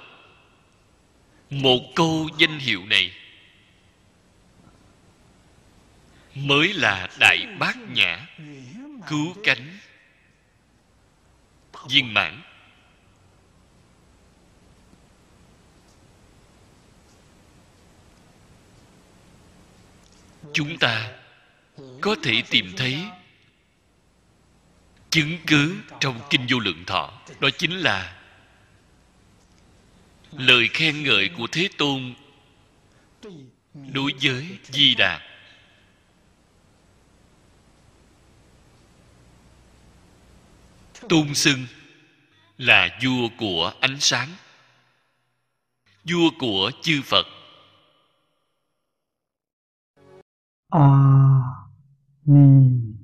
[1.50, 3.12] một câu danh hiệu này
[6.34, 8.26] mới là đại bát nhã
[9.06, 9.78] cứu cánh
[11.88, 12.42] viên mãn.
[20.52, 21.12] Chúng ta
[22.00, 23.04] có thể tìm thấy
[25.10, 27.12] chứng cứ trong kinh vô lượng thọ.
[27.40, 28.18] Đó chính là
[30.32, 32.14] lời khen ngợi của thế tôn
[33.92, 35.20] đối với di đà.
[41.08, 41.66] Tôn xưng
[42.58, 44.28] là vua của ánh sáng,
[46.04, 47.26] vua của chư phật.
[50.72, 51.68] 阿
[52.22, 52.96] 弥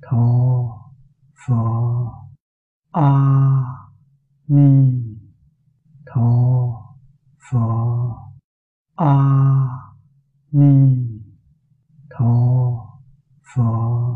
[0.00, 0.92] 陀
[1.34, 2.12] 佛
[2.90, 3.94] 阿
[4.44, 5.16] 弥
[6.04, 6.96] 陀
[7.38, 8.32] 佛
[8.96, 9.94] 阿
[10.48, 11.22] 弥
[12.08, 12.98] 陀
[13.40, 14.09] 佛。